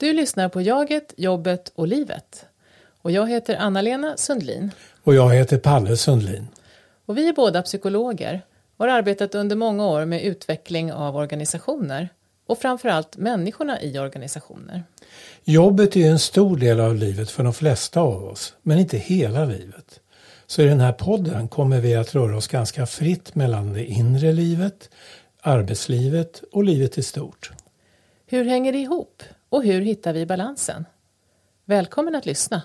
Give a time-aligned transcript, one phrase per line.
[0.00, 2.46] Du lyssnar på Jaget, jobbet och livet.
[3.02, 4.70] Och jag heter Anna-Lena Sundlin.
[5.04, 6.48] Och jag heter Palle Sundlin.
[7.06, 8.42] Och vi är båda psykologer
[8.76, 12.08] och har arbetat under många år med utveckling av organisationer
[12.46, 14.84] och framförallt människorna i organisationer.
[15.44, 19.44] Jobbet är en stor del av livet för de flesta av oss, men inte hela
[19.44, 20.00] livet.
[20.46, 24.32] Så i den här podden kommer vi att röra oss ganska fritt mellan det inre
[24.32, 24.90] livet,
[25.40, 27.50] arbetslivet och livet i stort.
[28.26, 29.22] Hur hänger det ihop?
[29.48, 30.84] Och hur hittar vi balansen?
[31.64, 32.62] Välkommen att lyssna!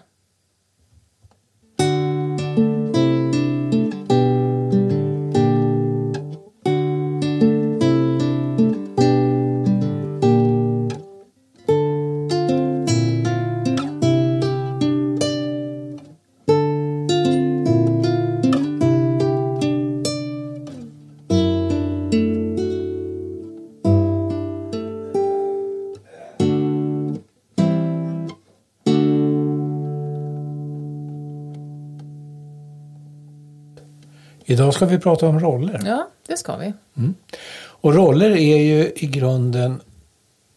[34.54, 35.82] Idag ska vi prata om roller.
[35.86, 36.74] Ja, det ska vi.
[36.98, 37.14] Mm.
[37.56, 39.82] Och roller är ju i grunden,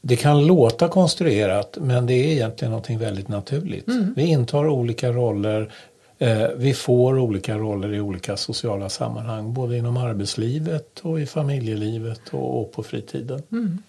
[0.01, 3.89] det kan låta konstruerat men det är egentligen någonting väldigt naturligt.
[3.89, 4.15] Mm.
[4.17, 5.73] Vi intar olika roller,
[6.19, 9.55] eh, vi får olika roller i olika sociala sammanhang.
[9.55, 13.43] Både inom arbetslivet och i familjelivet och, och på fritiden.
[13.53, 13.83] Mm.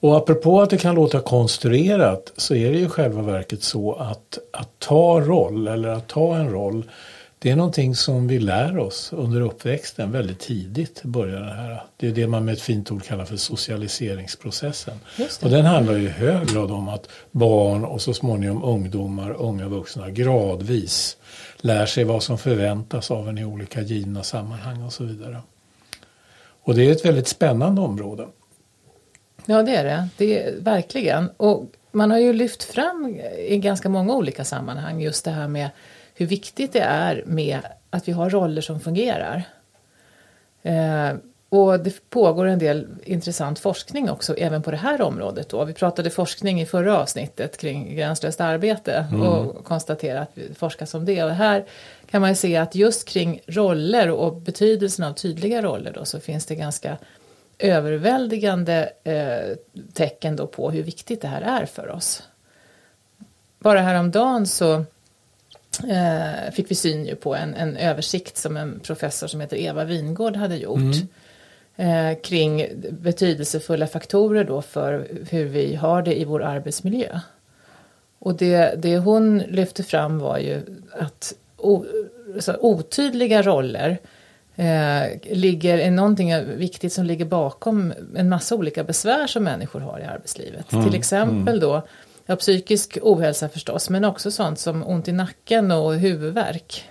[0.00, 4.38] Och apropå att det kan låta konstruerat så är det ju själva verket så att,
[4.52, 6.84] att ta roll eller att ta en roll
[7.42, 11.02] det är någonting som vi lär oss under uppväxten väldigt tidigt.
[11.02, 11.82] Börjar det, här.
[11.96, 14.94] det är det man med ett fint ord kallar för socialiseringsprocessen.
[15.42, 20.10] Och den handlar i hög grad om att barn och så småningom ungdomar, unga vuxna
[20.10, 21.16] gradvis
[21.56, 25.36] lär sig vad som förväntas av en i olika givna sammanhang och så vidare.
[26.62, 28.26] Och det är ett väldigt spännande område.
[29.46, 31.30] Ja det är det, det är verkligen.
[31.36, 35.70] Och man har ju lyft fram i ganska många olika sammanhang just det här med
[36.20, 39.42] hur viktigt det är med att vi har roller som fungerar.
[40.62, 41.12] Eh,
[41.48, 45.48] och det pågår en del intressant forskning också även på det här området.
[45.48, 45.64] Då.
[45.64, 49.22] Vi pratade forskning i förra avsnittet kring gränslöst arbete mm.
[49.22, 51.24] och konstaterade att vi forskas om det.
[51.24, 51.64] Och här
[52.10, 56.20] kan man ju se att just kring roller och betydelsen av tydliga roller då, så
[56.20, 56.98] finns det ganska
[57.58, 59.56] överväldigande eh,
[59.92, 62.22] tecken då på hur viktigt det här är för oss.
[63.58, 64.84] Bara häromdagen så
[65.88, 69.84] eh, fick vi syn ju på en, en översikt som en professor som heter Eva
[69.84, 70.78] Wingård hade gjort.
[70.78, 71.08] Mm.
[71.76, 77.20] Eh, kring betydelsefulla faktorer då för hur vi har det i vår arbetsmiljö.
[78.18, 80.60] Och det, det hon lyfte fram var ju
[80.92, 81.84] att o,
[82.60, 83.98] otydliga roller
[84.56, 90.00] eh, ligger, är någonting viktigt som ligger bakom en massa olika besvär som människor har
[90.00, 90.72] i arbetslivet.
[90.72, 90.84] Mm.
[90.84, 91.60] Till exempel mm.
[91.60, 91.82] då
[92.30, 96.88] Ja, psykisk ohälsa förstås, men också sånt som ont i nacken och huvudvärk.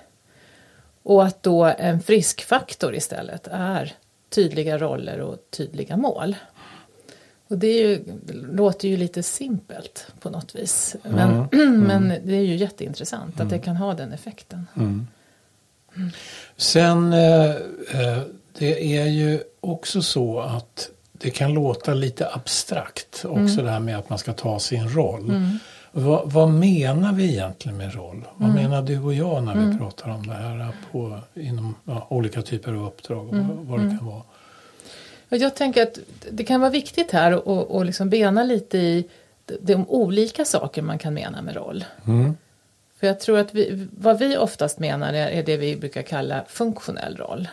[1.04, 3.94] Och att då en friskfaktor istället är
[4.30, 6.36] tydliga roller och tydliga mål.
[7.48, 8.04] Och det ju,
[8.52, 10.96] låter ju lite simpelt på något vis.
[11.04, 11.48] Men, mm.
[11.54, 11.82] Mm.
[11.82, 13.46] men det är ju jätteintressant mm.
[13.46, 13.66] att det mm.
[13.66, 14.68] kan ha den effekten.
[14.76, 15.08] Mm.
[16.58, 17.50] Sen, eh,
[18.02, 18.22] eh,
[18.58, 20.90] det är ju också så att
[21.22, 23.66] det kan låta lite abstrakt också mm.
[23.66, 25.30] det här med att man ska ta sin roll.
[25.30, 25.60] Mm.
[25.92, 28.28] Vad, vad, menar vi egentligen med roll?
[28.36, 28.64] Vad mm.
[28.64, 29.78] menar du och jag när vi mm.
[29.78, 33.68] pratar om det här på, inom ja, olika typer av uppdrag och mm.
[33.68, 33.98] vad det mm.
[33.98, 34.22] kan vara?
[35.30, 36.00] Jag tänker att
[36.32, 39.10] det kan vara viktigt här att och liksom bena lite i
[39.62, 41.86] de olika saker man kan mena med roll.
[43.00, 47.18] För jag tror att vi, vad vi oftast menar är det vi brukar kalla funktionell
[47.18, 47.48] roll.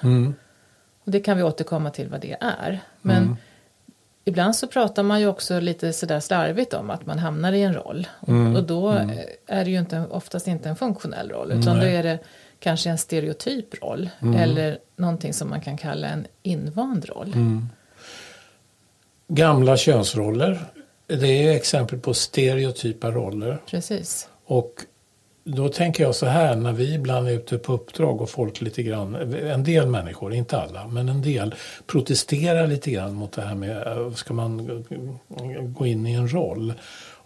[1.04, 2.80] Och det kan vi återkomma till vad det är.
[3.02, 3.36] Men
[4.28, 7.74] Ibland så pratar man ju också lite sådär slarvigt om att man hamnar i en
[7.74, 8.06] roll.
[8.28, 8.56] Mm.
[8.56, 9.18] Och då mm.
[9.46, 11.92] är det ju inte, oftast inte en funktionell roll utan Nej.
[11.92, 12.18] då är det
[12.58, 14.10] kanske en stereotyp roll.
[14.22, 14.40] Mm.
[14.40, 17.32] Eller någonting som man kan kalla en invand roll.
[17.32, 17.68] Mm.
[19.28, 20.64] Gamla könsroller.
[21.06, 23.58] Det är exempel på stereotypa roller.
[23.66, 24.28] Precis.
[24.44, 24.72] Och
[25.46, 28.82] då tänker jag så här när vi ibland är ute på uppdrag och folk lite
[28.82, 31.54] grann, en del människor, inte alla, men en del
[31.86, 34.84] protesterar lite grann mot det här med, eh, ska man
[35.78, 36.72] gå in i en roll?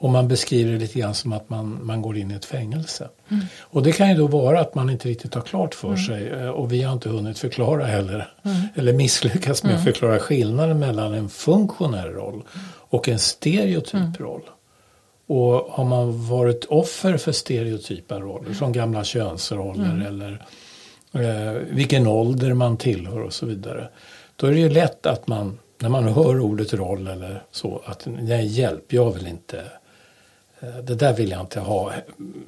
[0.01, 3.09] Och man beskriver det lite grann som att man, man går in i ett fängelse.
[3.29, 3.45] Mm.
[3.61, 6.01] Och det kan ju då vara att man inte riktigt har klart för mm.
[6.01, 8.57] sig eh, och vi har inte hunnit förklara heller, mm.
[8.75, 9.93] eller misslyckats med att mm.
[9.93, 12.43] förklara skillnaden mellan en funktionell roll
[12.91, 14.15] och en stereotyp mm.
[14.19, 14.43] roll.
[15.31, 20.07] Och har man varit offer för stereotypa roller, som gamla könsroller mm.
[20.07, 20.45] eller
[21.13, 23.89] eh, vilken ålder man tillhör och så vidare.
[24.37, 28.07] Då är det ju lätt att man, när man hör ordet roll eller så, att
[28.07, 29.59] nej hjälp, jag vill inte
[30.61, 31.93] eh, det där vill jag inte ha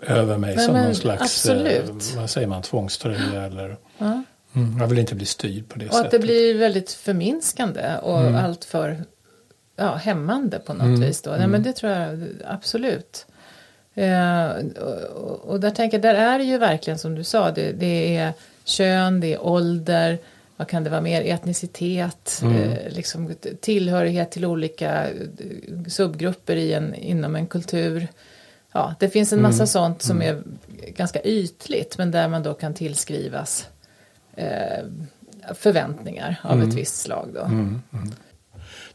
[0.00, 1.90] över mig Nej, som men någon slags absolut.
[1.90, 4.22] eh, vad säger man, tvångströja eller Ja.
[4.54, 6.10] mm, jag vill inte bli styrd på det Och att sättet.
[6.10, 9.04] det blir väldigt förminskande och allt för
[9.76, 11.22] ja, hämmande på något vis.
[11.22, 11.30] Då.
[11.30, 13.26] Nej, men det tror jag absolut.
[13.94, 14.50] Eh,
[15.14, 18.16] och, och där tänker jag, där är det ju verkligen som du sa, det, det
[18.16, 18.32] är
[18.64, 20.18] kön, det är ålder,
[20.56, 25.14] vad kan det vara mer, etnicitet, eh, liksom tillhörighet till olika eh,
[25.88, 28.08] subgrupper i en, inom en kultur.
[28.72, 30.42] Ja, det finns en massa sånt som är
[30.86, 33.68] ganska ytligt men där man då kan tillskrivas
[34.34, 34.84] eh,
[35.54, 37.28] förväntningar av ett visst slag.
[37.34, 37.50] Då.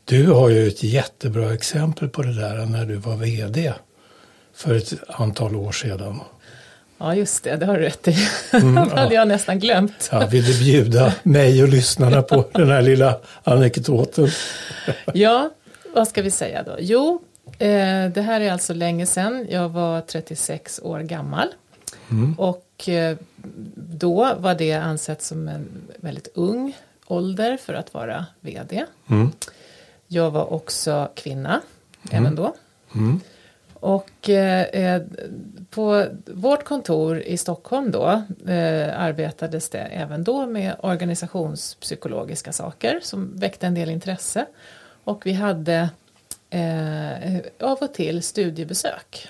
[0.07, 3.74] Du har ju ett jättebra exempel på det där när du var VD
[4.54, 6.19] för ett antal år sedan.
[6.98, 8.15] Ja, just det, det har du rätt i.
[8.51, 10.09] det hade jag nästan glömt.
[10.12, 14.30] Jag ville bjuda mig och lyssnarna på den här lilla anekdoten.
[15.13, 15.50] Ja,
[15.94, 16.75] vad ska vi säga då?
[16.80, 17.21] Jo,
[17.60, 19.48] eh, det här är alltså länge sedan.
[19.50, 21.48] Jag var 36 år gammal.
[22.38, 23.18] Och eh,
[23.75, 25.68] då var det ansett som en
[25.98, 26.77] väldigt ung
[27.07, 28.86] ålder för att vara VD.
[29.10, 29.31] Mm.
[30.07, 31.62] Jag var också kvinna,
[32.12, 32.56] även då.
[32.95, 33.19] Mm.
[33.74, 35.01] Och eh, eh,
[35.69, 43.38] på vårt kontor i Stockholm då eh, arbetades det även då med organisationspsykologiska saker som
[43.38, 44.45] väckte en del intresse.
[45.04, 45.89] Och vi hade
[46.50, 49.27] eh, av och till studiebesök.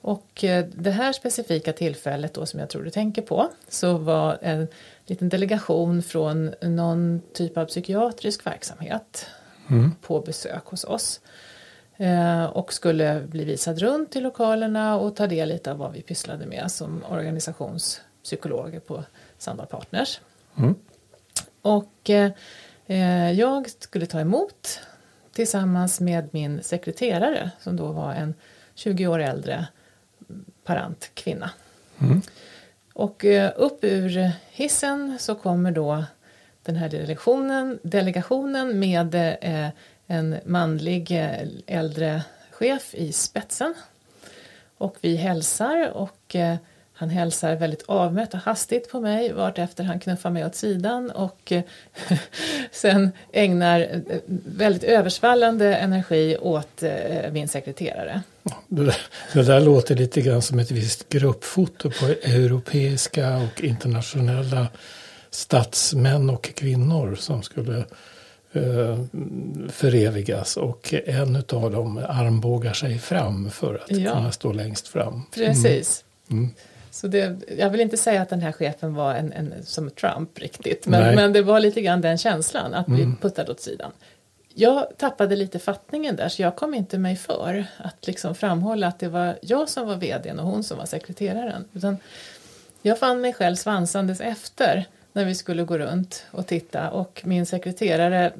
[0.00, 4.38] Och eh, det här specifika tillfället då som jag tror du tänker på så var
[4.42, 4.68] en
[5.06, 9.26] liten delegation från någon typ av psykiatrisk verksamhet
[10.00, 11.20] på besök hos oss.
[11.96, 16.02] Eh, och skulle bli visad runt i lokalerna och ta del lite av vad vi
[16.02, 19.04] pysslade med som organisationspsykologer på
[19.38, 20.20] Sandal Partners.
[20.56, 20.74] Mm.
[21.62, 22.30] Och eh,
[22.86, 24.80] eh, jag skulle ta emot
[25.32, 28.34] tillsammans med min sekreterare som då var en
[28.74, 29.66] 20 år äldre
[30.64, 31.50] parant kvinna.
[31.98, 32.22] Mm.
[32.92, 36.04] Och eh, upp ur hissen så kommer då
[36.66, 39.68] den här delegationen, delegationen med eh,
[40.06, 43.74] en manlig eh, äldre chef i spetsen.
[44.78, 46.56] Och vi hälsar och eh,
[46.98, 51.52] han hälsar väldigt avmätt och hastigt på mig vartefter han knuffar mig åt sidan och
[51.52, 51.62] eh,
[52.72, 58.22] sen ägnar eh, väldigt översvallande energi åt eh, min sekreterare.
[58.68, 58.96] Det där,
[59.32, 64.68] det där låter lite grann som ett visst gruppfoto på europeiska och internationella
[65.36, 67.84] statsmän och kvinnor som skulle
[68.52, 68.98] eh,
[69.68, 74.12] förevigas och en av dem armbågar sig fram för att Ja.
[74.14, 75.22] kunna stå längst fram.
[75.34, 76.04] Precis.
[76.30, 76.50] Mm.
[76.90, 80.38] Så det, jag vill inte säga att den här chefen var en, en, som Trump
[80.38, 83.90] riktigt, men, men det var lite grann den känslan, att bli puttad åt sidan.
[84.54, 88.98] Jag tappade lite fattningen där, så jag kom inte mig för att liksom framhålla att
[88.98, 91.64] det var jag som var vdn och hon som var sekreteraren.
[91.72, 91.96] Utan
[92.82, 94.86] jag fann mig själv svansandes efter
[95.16, 98.32] när vi skulle gå runt och titta och min sekreterare,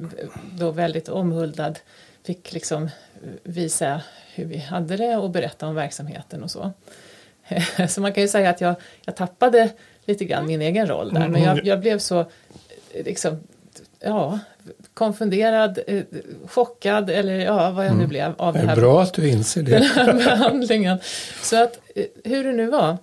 [0.58, 1.78] då väldigt omhuldad,
[2.25, 2.90] fick liksom
[3.43, 4.00] visa
[4.34, 6.73] hur vi hade det och berätta om verksamheten och så.
[7.88, 8.75] Så man kan ju säga att jag,
[9.05, 9.70] jag tappade
[10.05, 12.25] lite grann min egen roll där, men jag, jag blev så
[13.05, 13.40] liksom,
[14.00, 14.38] ja,
[14.94, 16.02] konfunderad, eh,
[16.46, 19.29] chockad eller ja, vad jag nu blev av Det det är här bra att du
[19.29, 19.87] inser den det.
[19.87, 20.99] här behandlingen.
[21.43, 22.96] Så att eh, hur det nu var.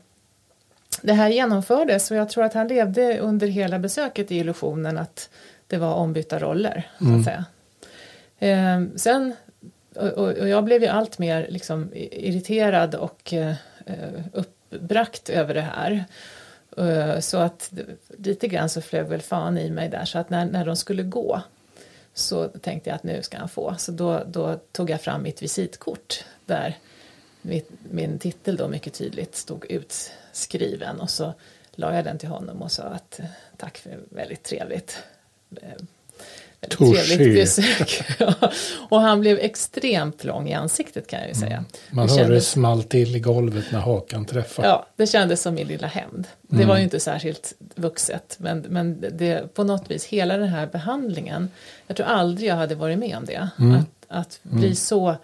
[1.05, 5.29] Det här genomfördes och jag tror att han levde under hela besöket i illusionen att
[5.67, 6.89] det var ombytta roller.
[6.99, 7.45] Så att säga.
[8.39, 9.35] Eh, sen,
[9.95, 13.53] och, och jag blev ju allt mer liksom irriterad och eh,
[14.33, 16.05] uppbragt över det här.
[16.77, 17.71] Eh, Så att
[18.17, 21.03] lite grann så flög väl fan i mig där så att när, när de skulle
[21.03, 21.41] gå
[22.13, 23.75] så tänkte jag att nu ska han få.
[23.77, 26.77] Så då, då tog jag fram mitt visitkort där
[27.91, 31.33] min titel då mycket tydligt stod utskriven och så
[31.75, 33.25] la jag den till honom och sa att eh,
[33.57, 34.97] tack för väldigt trevligt.
[35.61, 35.67] eh,
[36.61, 37.03] Väldigt Touché.
[37.03, 38.01] trevligt besök.
[38.89, 41.65] Och han blev extremt lång i ansiktet kan jag ju säga.
[41.91, 44.67] Man Det hörde det kändes- small till i golvet när hakan träffade.
[44.67, 46.27] Ja, det kändes som min lilla hämnd.
[46.41, 50.67] Det var ju inte särskilt vuxet, men, men det, på något vis, hela den här
[50.67, 51.49] behandlingen,
[51.87, 53.49] jag tror aldrig jag hade varit med om det.
[53.57, 55.15] Att, att bli så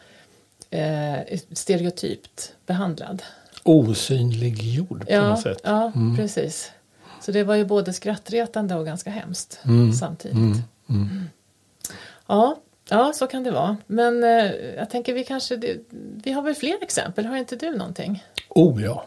[0.70, 3.24] eh, stereotypt behandlad.
[3.64, 5.62] Osynliggjord på Ja, något sätt.
[5.64, 6.72] ja precis.
[7.22, 9.60] Så det var ju både skrattretande och ganska hemskt
[10.00, 10.38] samtidigt.
[10.90, 11.30] Mm.
[12.28, 12.58] Ja,
[12.90, 13.78] ja, så kan det vara.
[13.88, 15.78] Men eh, jag tänker vi kanske, det,
[16.24, 18.24] vi har väl fler exempel, har inte du någonting?
[18.50, 19.06] Oh ja.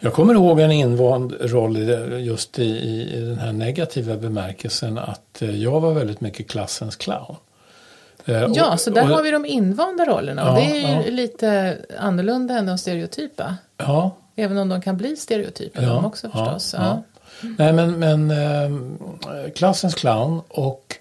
[0.00, 1.76] Jag kommer ihåg en invand roll
[2.24, 2.62] just i,
[3.14, 7.36] i den här negativa bemärkelsen att eh, jag var väldigt mycket klassens clown.
[8.24, 10.88] Eh, Ja, och- så där och- har vi de invanda rollerna och Ja, det är
[11.00, 11.10] ju ja.
[11.10, 13.56] lite annorlunda än de stereotypa.
[13.76, 16.74] Ja, Även om de kan bli stereotypa de också förstås.
[16.78, 17.02] Ja.
[17.58, 20.96] Nej, men, men eh, klassens clown och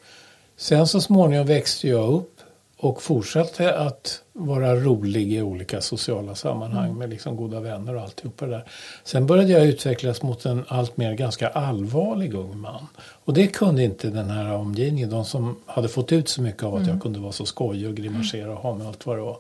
[0.58, 2.41] sen så småningom växte jag upp
[2.82, 6.98] och fortsatte att vara rolig i olika sociala sammanhang Mm.
[6.98, 8.64] med liksom goda vänner och alltihopa det där.
[9.04, 12.88] Sen började jag utvecklas mot en allt mer ganska allvarlig ung man.
[13.26, 16.74] Och det kunde inte den här omgivningen, de som hade fått ut så mycket av
[16.76, 16.94] att Mm.
[16.94, 19.38] jag kunde vara så skojig och grimasera och ha med allt vad det var.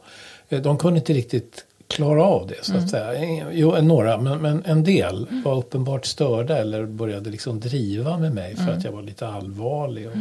[0.50, 3.13] Eh, De kunde inte riktigt klara av det så att säga.
[3.13, 8.33] Eh, Jo, några, men, men en del var uppenbart störda eller började liksom driva med
[8.36, 10.13] mig för att jag var lite allvarlig och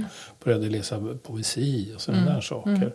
[0.44, 2.92] började läsa poesi och sådana där saker.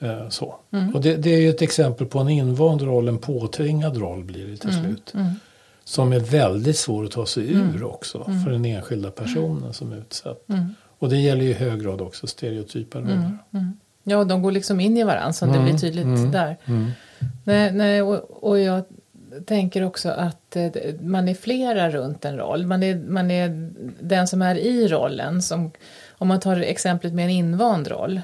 [0.00, 0.54] Eh, Så.
[0.94, 4.46] Och det, det är ju ett exempel på en invand roll, en påtvingad roll blir
[4.46, 5.12] det till slut.
[5.84, 9.96] Som är väldigt svår att ta sig ur också för den enskilda personen som är
[9.96, 10.44] utsatt.
[10.98, 13.38] Och det gäller ju i hög grad också stereotypa roller.
[14.02, 16.56] Ja, de går liksom in i varandra så det blir tydligt där.
[17.44, 18.84] Nej, nej, och, och jag
[19.46, 22.66] tänker också att eh, man är flera runt en roll.
[22.66, 25.42] Man är, man är den som är i rollen.
[25.42, 25.70] Som,
[26.18, 28.20] om man tar exemplet med en invand roll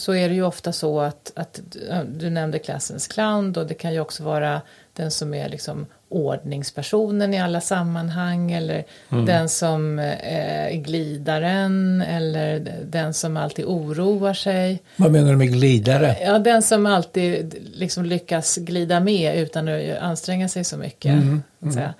[0.00, 1.60] så är det ju ofta så att, att
[2.06, 4.60] du nämnde klassens clown och det kan ju också vara
[4.92, 12.76] den som är liksom ordningspersonen i alla sammanhang eller den som eh, är glidaren eller
[12.84, 14.82] den som alltid oroar sig.
[14.96, 16.16] Vad menar du med glidare?
[16.24, 21.14] Ja, den som alltid liksom lyckas glida med utan att anstränga sig så mycket.
[21.60, 21.94] så att säga.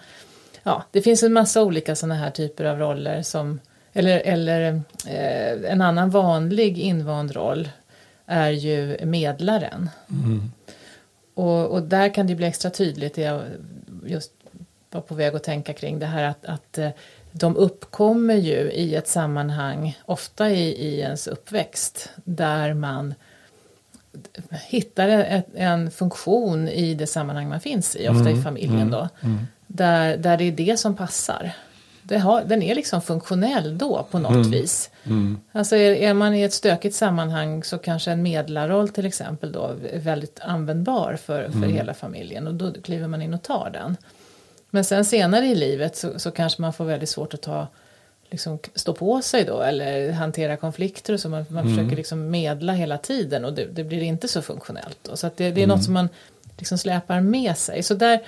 [0.62, 3.60] Ja, det finns en massa olika sådana här typer av roller som
[3.92, 7.68] eller, eller eh, en annan vanlig invand roll
[8.30, 9.90] är ju medlaren.
[11.34, 13.42] Och, och där kan det bli extra tydligt, jag
[14.06, 14.32] just
[14.90, 16.90] var på väg att tänka kring det här att, att eh,
[17.32, 23.14] de uppkommer ju i ett sammanhang, ofta i, i ens uppväxt, där man
[24.50, 29.08] hittar ett, en funktion i det sammanhang man finns i, ofta i familjen då,
[29.66, 31.52] där, där det är det som passar.
[32.18, 34.90] Har, den är liksom funktionell då på något vis.
[35.52, 39.76] Alltså är, är man i ett stökigt sammanhang så kanske en medlarroll till exempel då
[39.92, 43.96] är väldigt användbar för, för hela familjen och då kliver man in och tar den.
[44.70, 47.66] Men sen senare i livet så, så kanske man får väldigt svårt att ta
[48.30, 52.72] liksom, stå på sig då eller hantera konflikter och så man, man försöker liksom medla
[52.72, 54.98] hela tiden och det, det blir inte så funktionellt.
[55.02, 55.16] Då.
[55.16, 56.08] Så det, det är något som man
[56.58, 57.82] liksom släpar med sig.
[57.82, 58.20] Så där,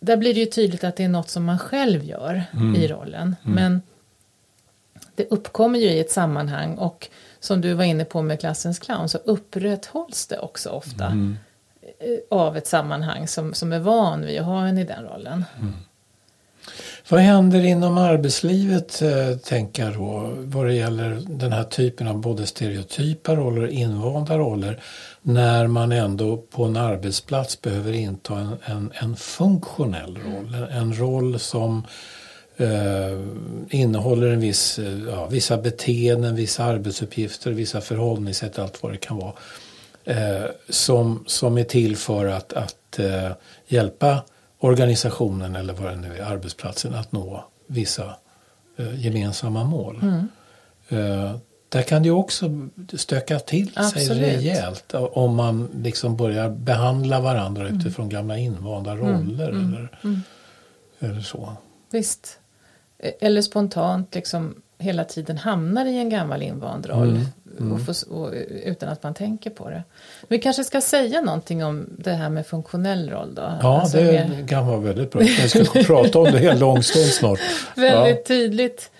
[0.00, 2.44] där blir det ju tydligt att det är något som man själv gör
[2.76, 3.36] i rollen.
[3.42, 3.82] Men
[5.14, 7.08] det uppkommer ju i ett sammanhang och
[7.40, 11.06] som du var inne på med klassens clown så upprätthålls det också ofta
[11.98, 15.44] eh, av ett sammanhang som, som är van vid att ha en i den rollen.
[17.08, 22.20] Vad händer inom arbetslivet, eh, tänker jag då, vad det gäller den här typen av
[22.20, 24.80] både stereotypa roller och invanda roller,
[25.26, 30.98] när man ändå på en arbetsplats behöver inta en, en, en funktionell roll, en, en
[30.98, 31.86] roll som
[32.56, 33.20] eh,
[33.70, 39.16] innehåller en viss, eh, ja, vissa beteenden, vissa arbetsuppgifter, vissa förhållningssätt, allt vad det kan
[39.16, 39.32] vara,
[40.04, 43.30] eh, som, som är till för att, att eh,
[43.66, 44.22] hjälpa
[44.58, 48.16] organisationen eller vad det nu är, arbetsplatsen att nå vissa
[48.76, 50.00] eh, gemensamma mål.
[50.02, 50.28] Mm.
[51.72, 52.50] Eh, där kan det ju också
[52.94, 54.22] stöka till sig Absolut.
[54.22, 57.76] rejält om man liksom börjar behandla varandra Mm.
[57.80, 59.88] utifrån gamla invanda roller eller,
[60.98, 61.52] eller så.
[61.90, 62.38] Visst.
[62.98, 67.20] E- Eller spontant liksom hela tiden hamnar i en gammal invand roll.
[67.72, 68.32] Och får, och,
[68.64, 69.82] utan att man tänker på det.
[70.28, 73.42] Vi kanske ska säga någonting om det här med funktionell roll då.
[73.62, 75.20] Ja, Alltså det mer- kan vara väldigt bra.
[75.20, 77.38] Vi ska prata om det en lång stund snart.
[77.76, 78.90] Väldigt tydligt.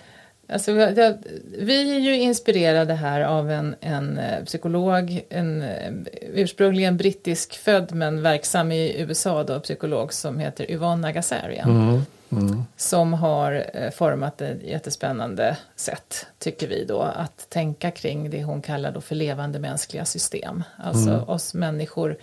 [0.49, 5.91] Alltså, vi- är ju inspirerade här av en, en eh, psykolog, en eh,
[6.33, 11.69] ursprungligen brittisk född men verksam i USA då, psykolog som heter Yvonne Nagasarian.
[11.69, 12.01] Mm,
[12.47, 18.43] mm, Som har eh, format ett jättespännande sätt, tycker vi då, att tänka kring det
[18.43, 20.63] hon kallar då för levande mänskliga system.
[20.77, 22.17] Alltså oss människor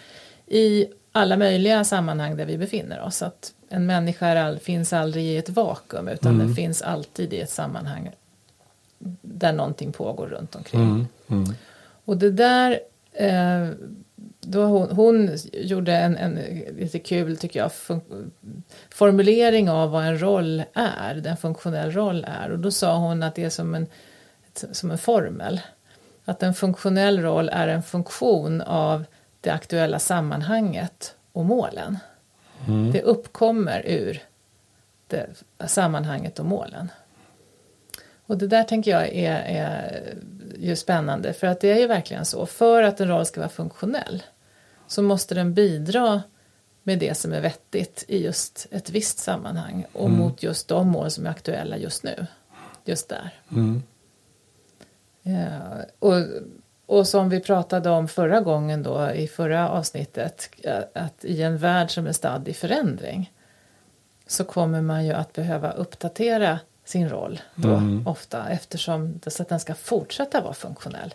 [0.47, 3.23] i alla möjliga sammanhang där vi befinner oss.
[3.23, 7.50] Att en människa all, finns aldrig i ett vakuum utan den finns alltid i ett
[7.50, 8.11] sammanhang
[9.23, 10.81] där någonting pågår runt omkring.
[10.81, 11.54] mm, mm.
[12.04, 12.81] Och det där,
[13.12, 13.69] eh,
[14.40, 16.35] då hon, hon gjorde en, en
[16.78, 18.31] lite kul tycker jag fun-
[18.90, 22.50] formulering av vad en roll är, en funktionell roll är.
[22.50, 23.87] Och då sa hon att det är som en,
[24.73, 25.61] som en formel.
[26.25, 29.04] Att en funktionell roll är en funktion av
[29.40, 31.99] det aktuella sammanhanget och målen.
[32.92, 34.23] Det uppkommer ur
[35.06, 35.26] det
[35.66, 36.90] sammanhanget och målen.
[38.26, 40.14] Och det där tänker jag är, är
[40.59, 42.47] ju spännande för att det är ju verkligen så.
[42.47, 44.23] För att en roll ska vara funktionell
[44.87, 46.23] så måste den bidra
[46.83, 50.18] med det som är vettigt i just ett visst sammanhang och mm.
[50.18, 52.26] mot just de mål som är aktuella just nu.
[52.85, 53.30] Just där.
[53.50, 53.83] Mm.
[55.23, 56.14] Ja, och,
[56.87, 60.50] och som vi pratade om förra gången då i förra avsnittet
[60.95, 63.33] att i en värld som är stadd i förändring
[64.26, 68.07] så kommer man ju att behöva uppdatera sin roll då mm.
[68.07, 71.14] ofta eftersom så att den ska fortsätta vara funktionell.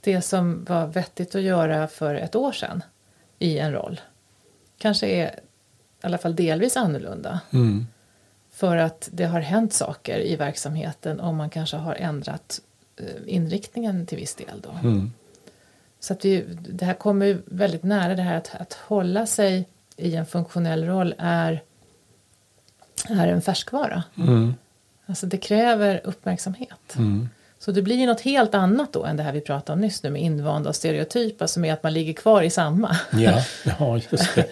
[0.00, 2.82] Det som var vettigt att göra för ett år sedan
[3.38, 4.00] i en roll
[4.78, 7.40] kanske är i alla fall delvis annorlunda.
[7.52, 7.86] Mm.
[8.50, 12.60] För att det har hänt saker i verksamheten och man kanske har ändrat
[13.26, 14.88] inriktningen till viss del då.
[14.88, 15.12] Mm.
[16.00, 20.16] Så att vi, det här kommer väldigt nära det här att, att hålla sig i
[20.16, 21.62] en funktionell roll är
[23.08, 24.02] är en färskvara.
[24.18, 24.54] Mm.
[25.06, 26.96] Alltså det kräver uppmärksamhet.
[26.96, 27.28] Mm.
[27.60, 30.02] Så det blir ju något helt annat då än det här vi pratade om nyss
[30.02, 32.96] nu med invanda och stereotypa som är att man ligger kvar i samma.
[33.12, 33.44] Ja,
[33.78, 34.48] ja just det.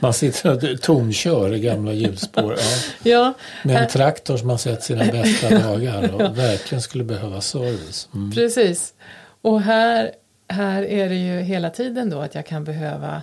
[0.00, 2.56] Man sitter och tomkör i gamla hjulspår.
[3.02, 3.10] Ja.
[3.10, 3.34] ja.
[3.64, 6.28] Med en traktor som har sett sina bästa dagar och ja.
[6.28, 8.08] verkligen skulle behöva service.
[8.14, 8.32] Mm.
[8.32, 8.94] Precis.
[9.42, 10.10] Och här,
[10.48, 13.22] här är det ju hela tiden då att jag kan behöva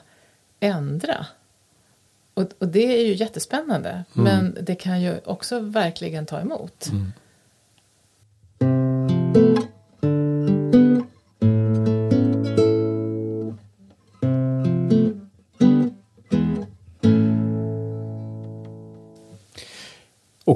[0.59, 1.25] ändra
[2.37, 4.03] och, och det är ju jättespännande mm.
[4.13, 6.87] men det kan ju också verkligen ta emot.
[6.91, 7.13] Mm.
[9.37, 9.76] Thank you.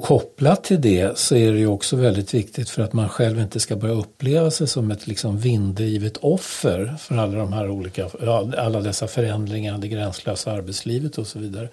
[0.01, 3.39] Och kopplat till det så är det ju också väldigt viktigt för att man själv
[3.39, 8.10] inte ska börja uppleva sig som ett liksom vinddrivet offer för alla de här olika,
[8.58, 11.70] alla dessa förändringar, det gränslösa arbetslivet och så vidare.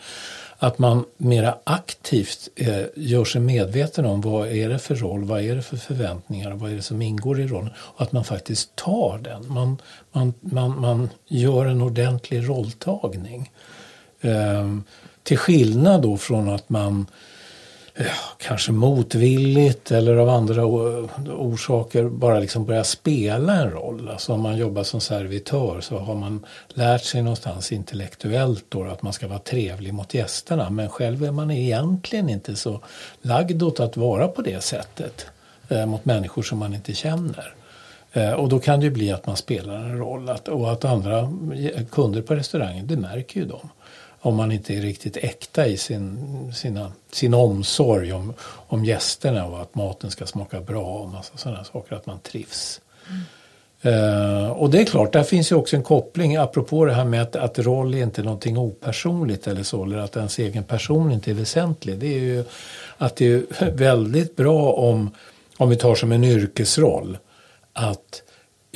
[0.58, 5.42] Att man mera aktivt eh, gör sig medveten om vad är det för roll, vad
[5.42, 8.76] är det för förväntningar, vad är det som ingår i rollen och att man faktiskt
[8.76, 9.52] tar den.
[9.52, 9.76] Man,
[10.12, 13.50] man, man, man gör en ordentlig rolltagning.
[14.20, 14.76] Eh,
[15.22, 17.06] till skillnad då från att man
[18.38, 20.64] kanske motvilligt eller av andra
[21.36, 24.08] orsaker bara liksom börja spela en roll.
[24.08, 29.02] Alltså om man jobbar som servitör så har man lärt sig någonstans intellektuellt då att
[29.02, 32.80] man ska vara trevlig mot gästerna men själv är man egentligen inte så
[33.22, 35.26] lagd åt att vara på det sättet
[35.68, 37.54] eh, mot människor som man inte känner.
[38.12, 40.84] Eh, och då kan det ju bli att man spelar en roll att, och att
[40.84, 41.32] andra
[41.90, 43.68] kunder på restaurangen, det märker ju de
[44.20, 49.60] om man inte är riktigt äkta i sin, sina, sin omsorg om, om gästerna och
[49.60, 52.80] att maten ska smaka bra och massa sådana saker, att man trivs.
[53.08, 53.20] Mm.
[53.84, 57.22] Uh, och det är klart, där finns ju också en koppling apropå det här med
[57.22, 61.30] att, att roll är inte någonting opersonligt eller så, eller att ens egen person inte
[61.30, 61.98] är väsentlig.
[61.98, 62.44] Det är ju
[62.96, 65.10] att det är väldigt bra om,
[65.56, 67.18] om vi tar som en yrkesroll,
[67.72, 68.22] att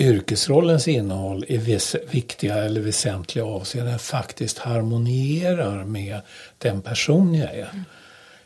[0.03, 1.79] yrkesrollens innehåll i
[2.11, 6.21] viktiga eller väsentliga avseenden faktiskt harmonierar med
[6.59, 7.71] den person jag är.
[7.73, 7.85] Mm.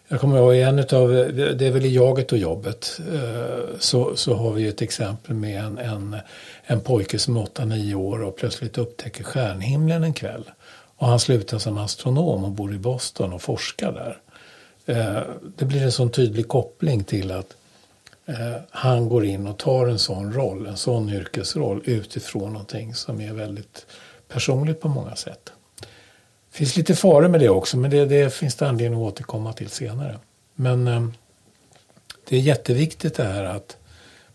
[0.09, 4.35] Jag kommer ihåg en utav, det är väl i jaget och jobbet, eh, så, så
[4.35, 6.16] har vi ett exempel med en, en,
[6.64, 10.51] en pojke som är 8-9 år och plötsligt upptäcker stjärnhimlen en kväll.
[10.97, 14.19] Och han slutar som astronom och bor i Boston och forskar där.
[14.87, 15.23] Eh,
[15.57, 17.57] det blir en sån tydlig koppling till att
[18.26, 23.20] Eh, han går in och tar en sån roll, en sån yrkesroll utifrån någonting som
[23.20, 23.86] är väldigt
[24.28, 25.52] personligt på många sätt.
[26.50, 29.52] Det finns lite faror med det också men det, det finns det anledning att återkomma
[29.52, 30.18] till senare.
[30.54, 31.08] Men eh,
[32.28, 33.76] det är jätteviktigt det här att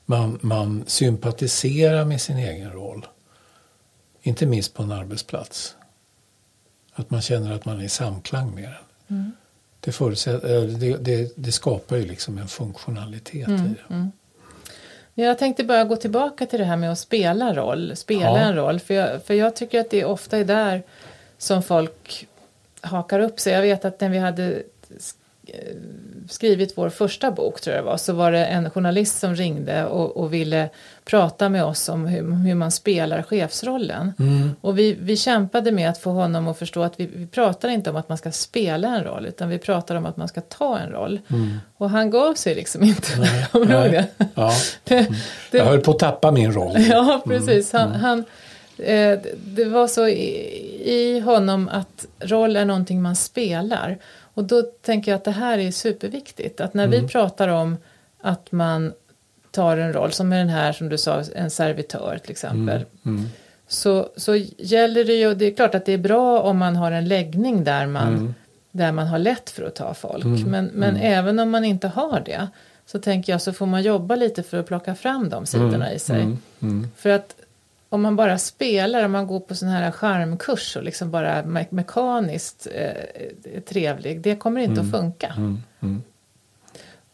[0.05, 3.05] man, man sympatiserar med sin egen roll.
[4.21, 5.75] Inte minst på en arbetsplats.
[6.93, 9.17] Att man känner att man är i samklang med den.
[9.17, 9.31] Mm
[9.81, 13.93] det, det, det, det, skapar ju liksom en funktionalitet mm, i det.
[13.93, 14.11] Mm.
[15.13, 18.37] Jag tänkte bara gå tillbaka till det här med att spela roll, spela ja.
[18.37, 18.79] en roll.
[18.79, 20.83] För jag, för jag tycker att det ofta är där
[21.37, 22.27] som folk
[22.81, 23.53] hakar upp sig.
[23.53, 24.63] Jag vet att när vi hade
[26.29, 29.85] skrivit vår första bok tror jag det var så var det en journalist som ringde
[29.85, 30.69] och, och ville
[31.05, 34.13] prata med oss om hur, hur man spelar chefsrollen.
[34.19, 34.55] Mm.
[34.61, 37.89] Och vi, vi kämpade med att få honom att förstå att vi, vi pratar inte
[37.89, 40.79] om att man ska spela en roll utan vi pratar om att man ska ta
[40.79, 41.19] en roll.
[41.29, 41.59] Mm.
[41.77, 43.09] Och han gav sig liksom inte.
[43.19, 43.47] Nej.
[43.91, 44.07] Det.
[44.35, 44.53] Ja.
[44.85, 45.05] Mm.
[45.51, 46.75] det, jag höll på att tappa min roll.
[46.89, 47.73] Ja precis.
[47.73, 48.01] Han, mm.
[48.01, 48.25] han eh,
[49.35, 53.97] det var så i, honom att roll är någonting man spelar.
[54.33, 56.61] Och då tänker jag att det här är superviktigt.
[56.61, 57.01] Att när mm.
[57.01, 57.77] vi pratar om
[58.21, 58.93] att man
[59.51, 62.85] tar en roll, som är den här som du sa, en servitör till exempel.
[63.05, 63.17] Mm.
[63.17, 63.29] Mm.
[63.67, 66.91] Så, så gäller det ju, det är klart att det är bra om man har
[66.91, 68.33] en läggning där man, mm.
[68.71, 70.25] där man har lätt för att ta folk.
[70.25, 70.41] Mm.
[70.41, 71.01] Men, men mm.
[71.01, 72.47] även om man inte har det
[72.85, 75.99] så tänker jag så får man jobba lite för att plocka fram de sidorna i
[75.99, 76.37] sig.
[76.97, 77.35] För att
[77.93, 81.65] om man bara spelar, om man går på sån här charmkurs och liksom bara me-
[81.69, 85.33] mekaniskt eh, trevlig, det kommer inte att funka.
[85.37, 86.03] mm, mm.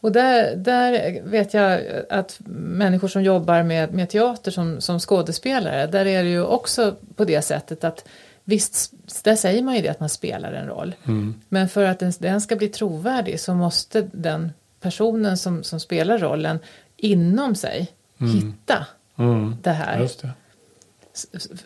[0.00, 5.86] Och där, där vet jag att människor som jobbar med, med teater som, som skådespelare,
[5.86, 8.04] där är det ju också på det sättet att
[8.44, 8.92] visst,
[9.24, 10.94] där säger man ju det att man spelar en roll.
[11.06, 11.34] Mm.
[11.48, 16.18] Men för att den, den ska bli trovärdig så måste den personen som, som spelar
[16.18, 16.58] rollen
[16.96, 18.86] inom sig hitta
[19.18, 19.56] Mm.
[19.62, 20.00] det här.
[20.00, 20.28] Just det.
[20.28, 21.07] S- s-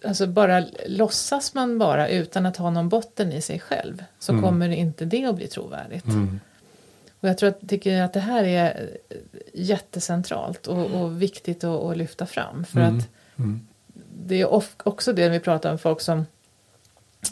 [0.05, 4.69] Alltså bara låtsas man bara utan att ha någon botten i sig själv så kommer
[4.69, 6.05] inte det att bli trovärdigt.
[6.07, 6.41] Mm.
[7.21, 9.17] Och jag tror att, tycker att det här är eh,
[9.55, 12.65] jättecentralt och, och viktigt att, att lyfta fram.
[12.65, 13.61] För att Mm.
[14.27, 14.53] det är
[14.88, 16.27] också det vi pratar om folk som,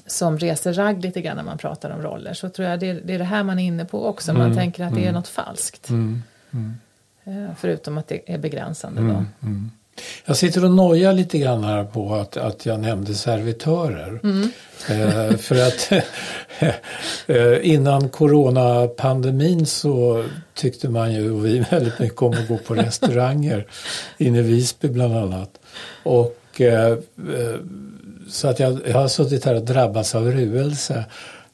[0.06, 2.34] som reser ragg lite grann när man pratar om roller.
[2.34, 4.32] Så tror jag det, är- det är det här man är inne på också.
[4.32, 4.56] Man Mm.
[4.56, 5.14] tänker att det är Mm.
[5.14, 5.88] något falskt.
[5.88, 6.22] Mm.
[6.50, 6.74] Mm.
[7.24, 9.24] Eh, Förutom att det är begränsande då.
[10.30, 14.20] Jag sitter och nojar lite grann här på att, att jag nämnde servitörer.
[14.22, 14.50] Mm.
[14.88, 15.92] Eh, för att
[17.26, 22.74] eh, innan coronapandemin så tyckte man ju, och vi väldigt mycket om att gå på
[22.74, 23.66] restauranger
[24.18, 25.50] inne i Visby bland annat.
[26.02, 27.56] Och eh, eh,
[28.28, 31.04] så att jag, jag har suttit här och drabbats av ruelse.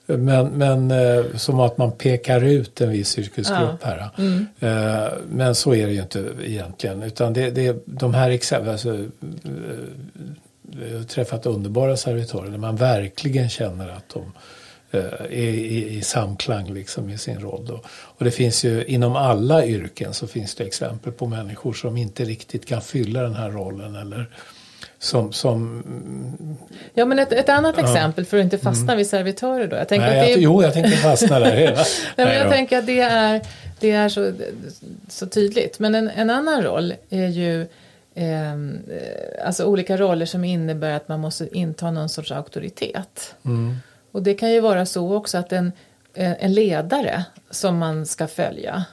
[0.07, 4.09] Men, men eh, som att man pekar ut en viss yrkesgrupp här.
[4.19, 4.47] Mm.
[4.61, 7.03] Eh, men så är det ju inte egentligen.
[7.03, 9.01] Utan det, det, de här exemplen, alltså, eh,
[10.91, 14.33] jag har träffat underbara servitörer där man verkligen känner att de
[14.91, 17.71] eh, är i, i samklang liksom med sin roll.
[17.71, 21.97] Och, och det finns ju inom alla yrken så finns det exempel på människor som
[21.97, 24.31] inte riktigt kan fylla den här rollen eller
[25.07, 25.83] som, som
[26.95, 29.77] Ja men ett, ett annat exempel för att inte fastna vid servitörer då.
[29.77, 30.19] Jag tänker Mm.
[30.19, 31.57] nej, att det jag, är, jo, jag tänkte fastna där.
[31.57, 31.77] hela.
[32.17, 32.51] Nej, men jag då.
[32.51, 33.41] tänker att det är,
[33.81, 34.33] det är så,
[35.09, 35.79] så tydligt.
[35.79, 37.67] Men en, en annan roll är ju
[38.15, 43.35] ehm, eh, alltså olika roller som innebär att man måste inta någon sorts auktoritet.
[43.45, 43.77] Mm.
[44.13, 45.73] Och det kan ju vara så också att en,
[46.15, 48.85] eh, en ledare som man ska följa.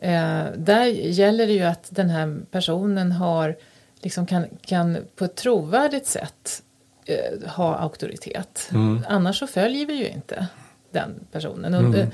[0.00, 3.56] Eh, där gäller det ju att den här personen har,
[4.02, 6.62] liksom kan, kan på ett trovärdigt sätt
[7.04, 8.68] eh, ha auktoritet.
[8.72, 9.02] Mm.
[9.08, 10.46] Annars så följer vi ju inte
[10.90, 11.74] den personen.
[11.74, 11.94] Mm.
[11.94, 12.08] eh,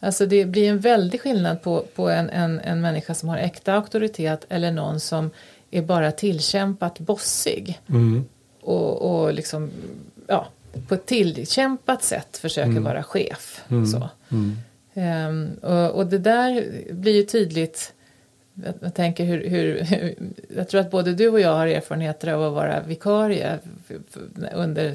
[0.00, 3.74] Alltså det blir en väldig skillnad på, på en, en, en människa som har äkta
[3.74, 5.30] auktoritet eller någon som
[5.70, 8.24] är bara tillkämpat bossig Mm.
[8.60, 9.70] och, och liksom,
[10.26, 10.48] ja,
[10.88, 13.64] på ett tillkämpat sätt försöker vara chef.
[13.68, 14.08] Så.
[14.30, 14.56] Mm.
[14.94, 17.92] Ehm, och, och det där blir ju tydligt.
[18.54, 20.14] Jag, jag tänker hur, hur, hur,
[20.56, 23.58] jag tror att både du och jag har erfarenheter av att vara vikarie
[24.54, 24.94] under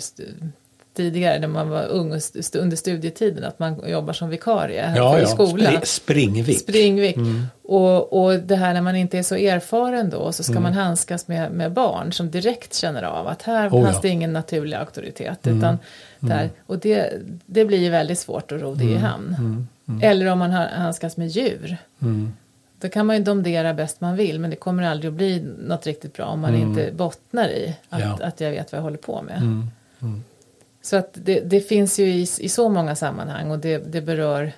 [0.93, 2.11] tidigare när man var ung
[2.57, 5.27] under studietiden att man jobbar som vikarie Ja, i ja.
[5.27, 5.73] skolan.
[5.73, 6.59] Spri- springvick.
[6.59, 7.17] Springvick.
[7.63, 11.27] Och, och det här när man inte är så erfaren då så ska man handskas
[11.27, 13.85] med, med barn som direkt känner av att här Oh, ja.
[13.85, 15.47] fanns det ingen naturlig auktoritet.
[15.47, 15.77] Utan
[16.19, 17.13] där, och det,
[17.45, 19.67] det blir ju väldigt svårt att ro det i hamn.
[20.01, 21.77] Eller om man handskas med djur.
[22.77, 22.89] Mm.
[22.89, 25.85] Då kan man ju domdera bäst man vill men det kommer aldrig att bli något
[25.87, 28.19] riktigt bra om man inte bottnar i att, Ja.
[28.21, 29.37] att jag vet vad jag håller på med.
[29.37, 29.67] Mm.
[30.01, 30.23] Mm.
[30.81, 34.51] Så att det, det finns ju i, i så många sammanhang och det, det berör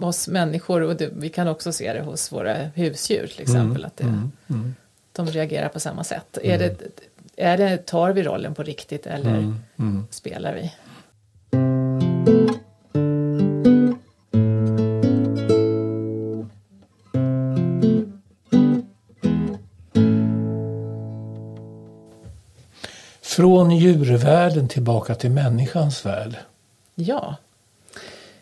[0.00, 3.84] oss människor och det, vi kan också se det hos våra husdjur till exempel.
[3.84, 4.32] Att det, Mm.
[4.50, 4.74] Mm.
[5.12, 6.38] de reagerar på samma sätt.
[6.42, 6.82] Är, det,
[7.36, 9.56] är det, tar vi rollen på riktigt eller Mm.
[9.78, 10.06] Mm.
[10.10, 10.72] spelar vi?
[23.28, 26.36] Från djurvärlden tillbaka till människans värld.
[26.94, 27.36] Ja,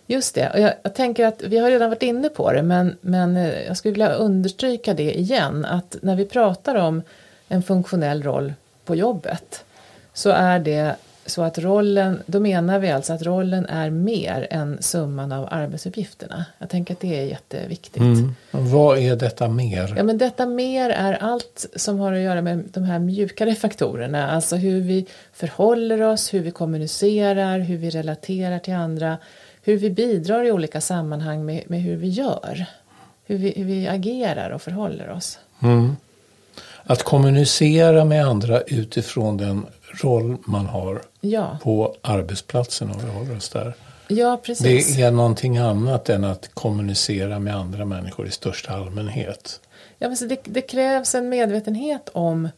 [0.07, 0.51] just det.
[0.51, 3.63] Och jag, jag tänker att vi har redan varit inne på det men, men eh,
[3.67, 5.65] jag skulle vilja understryka det igen.
[5.65, 7.03] Att när vi pratar om
[7.49, 9.65] en funktionell roll på jobbet
[10.13, 10.97] så är det
[11.27, 16.45] så att rollen, då menar vi alltså att rollen är mer än summan av arbetsuppgifterna.
[16.59, 18.03] Jag tänker att det är jätteviktigt.
[18.51, 19.95] Vad är detta mer?
[19.97, 24.31] Ja, men detta mer är allt som har att göra med de här mjukare faktorerna.
[24.31, 29.19] Alltså hur vi förhåller oss, hur vi kommunicerar, hur vi relaterar till andra.
[29.63, 32.67] Hur vi bidrar i olika sammanhang med, med hur vi gör.
[33.25, 35.39] Hur vi, hur vi agerar och förhåller oss.
[35.63, 35.97] Mm.
[36.89, 39.67] Att kommunicera med andra utifrån den
[40.05, 43.75] roll man har Ja, på arbetsplatsen om vi håller oss där.
[44.09, 44.97] ja precis.
[44.97, 49.61] Det är någonting annat än att kommunicera med andra människor i största allmänhet.
[49.99, 52.49] Ja, men så det, det krävs en medvetenhet om,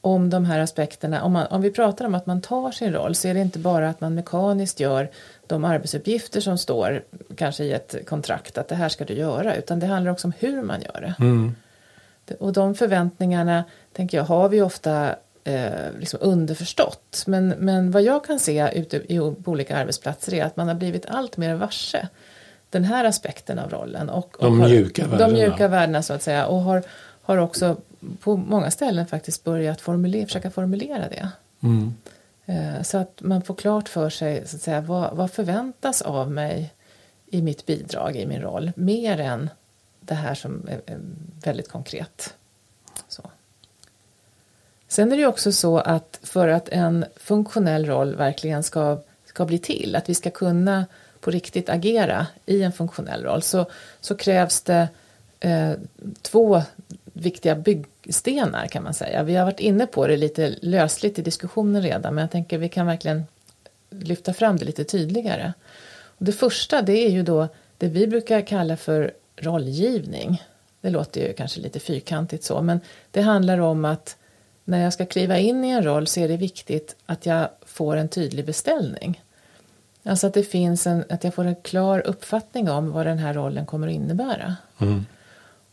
[0.00, 1.22] om de här aspekterna.
[1.22, 3.58] Om, man, om vi pratar om att man tar sin roll så är det inte
[3.58, 5.10] bara att man mekaniskt gör
[5.46, 7.02] de arbetsuppgifter som står
[7.36, 10.32] kanske i ett kontrakt att det här ska du göra utan det handlar också om
[10.38, 11.14] hur man gör det.
[11.24, 11.54] Mm.
[12.40, 17.24] Och de förväntningarna tänker jag har vi ofta eh, liksom underförstått.
[17.26, 20.74] Men, men vad jag kan se ute i, på olika arbetsplatser är att man har
[20.74, 22.08] blivit allt mer varse
[22.70, 24.08] den här aspekten av rollen.
[24.08, 25.28] Och, och de mjuka har, värdena.
[25.28, 26.46] De mjuka värdena så att säga.
[26.46, 26.82] Och har,
[27.22, 27.76] har också
[28.20, 31.28] på många ställen faktiskt börjat formulera, försöka formulera det.
[31.62, 31.94] Mm.
[32.46, 36.30] Eh, så att man får klart för sig så att säga, vad, vad förväntas av
[36.30, 36.74] mig
[37.26, 38.72] i mitt bidrag, i min roll.
[38.76, 39.50] Mer än
[40.00, 40.98] det här som är
[41.44, 42.34] väldigt konkret.
[43.08, 43.30] Så.
[44.88, 49.58] Sen är det också så att för att en funktionell roll verkligen ska, ska bli
[49.58, 50.86] till, att vi ska kunna
[51.20, 53.66] på riktigt agera i en funktionell roll, så,
[54.00, 54.88] så krävs det
[55.40, 55.72] eh,
[56.22, 56.62] två
[57.04, 59.22] viktiga byggstenar kan man säga.
[59.22, 62.68] Vi har varit inne på det lite lösligt i diskussionen redan, men jag tänker vi
[62.68, 63.24] kan verkligen
[63.90, 65.52] lyfta fram det lite tydligare.
[66.18, 67.48] Och det första det är ju då
[67.78, 70.42] det vi brukar kalla för rollgivning.
[70.80, 74.16] Det låter ju kanske lite fyrkantigt så, men det handlar om att
[74.68, 77.96] när jag ska kliva in i en roll så är det viktigt att jag får
[77.96, 79.22] en tydlig beställning.
[80.02, 83.34] Alltså att det finns en, att jag får en klar uppfattning om vad den här
[83.34, 84.56] rollen kommer att innebära.
[84.78, 85.06] Mm.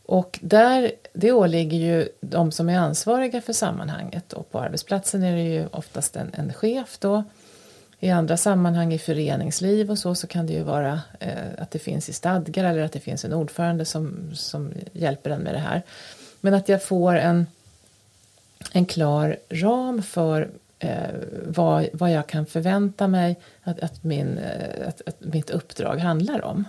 [0.06, 4.32] Och där, det åligger ju de som är ansvariga för sammanhanget.
[4.32, 7.24] Och på arbetsplatsen är det ju oftast en, en chef då.
[8.00, 11.78] I andra sammanhang i föreningsliv och så, så kan det ju vara eh, att det
[11.78, 15.58] finns i stadgar eller att det finns en ordförande som, som hjälper en med det
[15.58, 15.82] här.
[16.40, 17.46] Men att jag får en,
[18.72, 20.90] en klar ram för eh,
[21.46, 26.44] vad, vad jag kan förvänta mig att, att, min, eh, att, att mitt uppdrag handlar
[26.44, 26.64] om.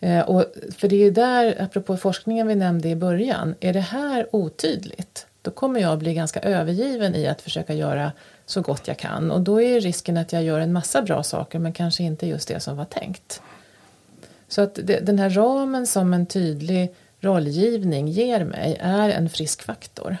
[0.00, 0.44] Eh, och
[0.76, 5.50] för det är där, apropå forskningen vi nämnde i början, är det här otydligt då
[5.50, 8.12] kommer jag bli ganska övergiven i att försöka göra
[8.46, 11.58] så gott jag kan och då är risken att jag gör en massa bra saker
[11.58, 13.42] men kanske inte just det som var tänkt.
[14.48, 19.62] Så att det, den här ramen som en tydlig rollgivning ger mig är en frisk
[19.62, 20.16] faktor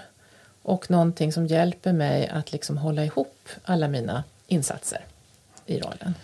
[0.62, 5.00] och någonting som hjälper mig att liksom hålla ihop alla mina insatser
[5.66, 6.14] i rollen.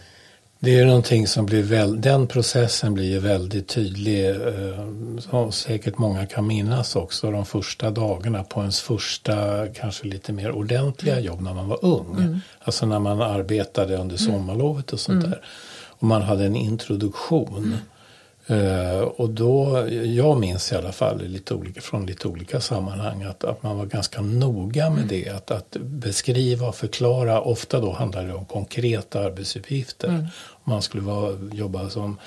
[0.61, 4.31] Det är någonting som blir väl, den processen blir väldigt tydlig.
[4.31, 10.33] Eh, som säkert många kan minnas också de första dagarna på ens första kanske lite
[10.33, 11.25] mer ordentliga mm.
[11.25, 12.17] jobb när man var ung.
[12.19, 12.41] Mm.
[12.59, 15.31] Alltså när man arbetade under sommarlovet och sånt mm.
[15.31, 15.41] där.
[15.89, 17.79] Och man hade en introduktion.
[18.51, 23.45] Uh, och då, jag minns i alla fall lite olika, från lite olika sammanhang att,
[23.45, 25.09] att man var ganska noga med mm.
[25.09, 25.29] det.
[25.29, 27.41] Att, att beskriva och förklara.
[27.41, 30.09] Ofta då handlar det om konkreta arbetsuppgifter.
[30.09, 30.27] Mm.
[30.65, 32.19] Man skulle vara, jobba som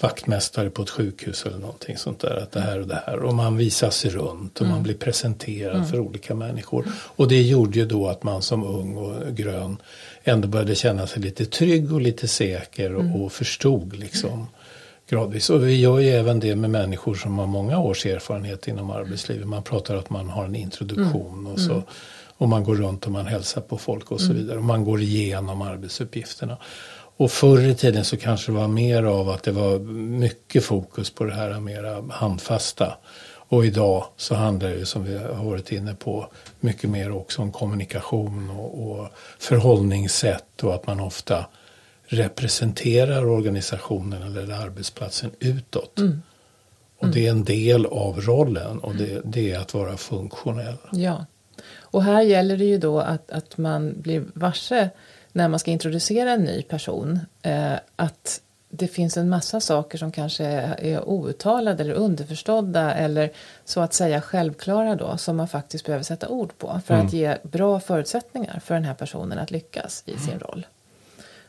[0.00, 2.36] vaktmästare på ett sjukhus eller någonting sånt där.
[2.42, 3.18] Att det här och det här.
[3.18, 4.74] Och man visar sig runt och mm.
[4.74, 5.88] man blir presenterad mm.
[5.88, 6.86] för olika människor.
[7.16, 9.76] Och det gjorde ju då att man som ung och grön
[10.24, 13.22] ändå började känna sig lite trygg och lite säker och, mm.
[13.22, 14.46] och förstod liksom
[15.08, 15.50] gradvis.
[15.50, 19.48] Och vi gör ju även det med människor som har många års erfarenhet inom arbetslivet.
[19.48, 21.52] Man pratar att man har en introduktion mm.
[21.52, 21.72] och så.
[21.72, 21.84] Mm.
[22.36, 24.36] Och man går runt och man hälsar på folk och så mm.
[24.36, 24.58] vidare.
[24.58, 26.56] Och man går igenom arbetsuppgifterna.
[27.16, 29.78] Och förr i tiden så kanske det var mer av att det var
[30.18, 32.96] mycket fokus på det här mera handfasta.
[33.52, 36.26] Och idag så handlar det som vi har varit inne på
[36.60, 41.44] mycket mer också om kommunikation och, och förhållningssätt och att man ofta
[42.12, 45.98] representerar organisationen eller arbetsplatsen utåt.
[45.98, 46.22] Mm.
[46.98, 50.76] Och det är en del av rollen och det, det, är att vara funktionell.
[50.92, 51.26] Ja,
[51.78, 54.90] och här gäller det ju då att, att man blir varse
[55.32, 60.12] när man ska introducera en ny person eh, att det finns en massa saker som
[60.12, 63.32] kanske är outtalade eller underförstådda eller
[63.64, 67.06] så att säga självklara då som man faktiskt behöver sätta ord på för mm.
[67.06, 70.66] att ge bra förutsättningar för den här personen att lyckas i sin roll.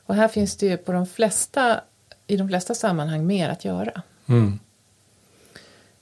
[0.06, 1.82] Och här finns det ju på de flesta,
[2.28, 4.02] i de flesta sammanhang mer att göra.
[4.28, 4.60] Mm.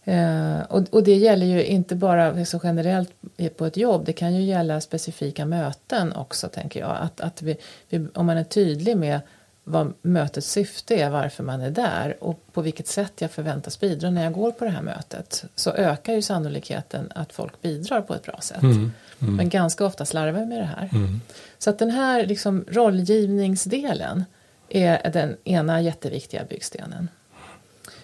[0.03, 3.11] Eh, och, och, det gäller ju inte bara så generellt
[3.57, 6.97] på ett jobb, det kan ju gälla specifika möten också tänker jag.
[7.01, 7.57] Att, att vi,
[7.89, 9.19] vi, om man är tydlig med
[9.63, 14.09] vad mötets syfte är, varför man är där och på vilket sätt jag förväntas bidra
[14.09, 18.13] när jag går på det här mötet så ökar ju sannolikheten att folk bidrar på
[18.13, 18.61] ett bra sätt.
[18.61, 19.35] Mm, mm.
[19.35, 20.89] Men ganska ofta slarvar vi med det här.
[20.93, 21.21] Mm.
[21.63, 24.25] Så att den här liksom rollgivningsdelen
[24.69, 27.09] är den ena jätteviktiga byggstenen.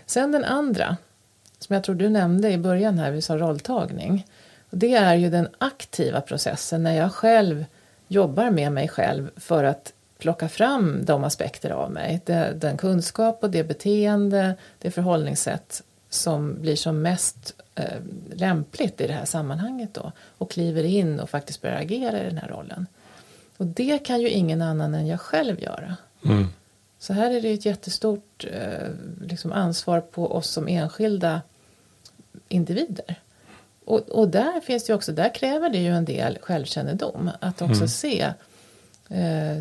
[0.06, 0.98] Sen den andra,
[1.60, 4.28] som jag tror du nämnde i början här, vi sa rolltagning.
[4.70, 7.65] Det är ju den aktiva processen när jag själv
[8.08, 12.22] jobbar med mig själv för att plocka fram de aspekter av mig.
[12.26, 18.02] Det, den kunskap och det beteende, det förhållningssätt som blir som mest eh,
[18.34, 22.38] lämpligt i det här sammanhanget då och kliver in och faktiskt börjar agera i den
[22.38, 22.88] här rollen.
[23.58, 25.96] Och det kan ju ingen annan än jag själv göra.
[26.26, 26.48] Mm.
[27.00, 28.88] Så här är det ett jättestort eh,
[29.22, 31.41] liksom ansvar på oss som enskilda
[32.48, 33.15] individer.
[33.86, 37.30] Och, och där finns det också, där kräver det ju en del självkännedom.
[37.39, 37.88] Att också Mm.
[37.88, 38.34] se,
[39.10, 39.58] eh,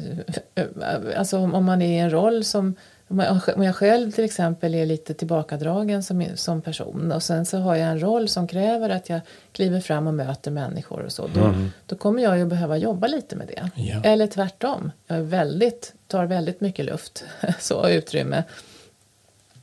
[1.19, 2.75] alltså om, om man är i en roll som
[3.09, 7.75] om jag, själv till exempel är lite tillbakadragen som, som person och sen så har
[7.77, 9.21] jag en roll som kräver att jag
[9.53, 11.27] kliver fram och möter människor och så.
[11.35, 11.71] Då, Mm.
[11.87, 13.71] då kommer jag ju behöva jobba lite med det.
[13.75, 14.01] Ja.
[14.05, 14.91] Eller tvärtom.
[15.07, 17.25] Jag är väldigt, tar väldigt mycket luft,
[17.61, 18.45] så utrymme.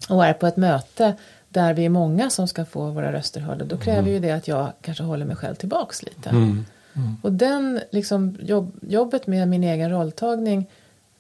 [0.10, 1.14] Och är på ett möte
[1.50, 3.66] där vi är många som ska få våra röster hörda.
[3.66, 6.30] Då kräver ju det att jag kanske håller mig själv tillbaks lite.
[6.30, 6.66] Mm.
[7.22, 10.70] Och den liksom jobb, jobbet med min egen rolltagning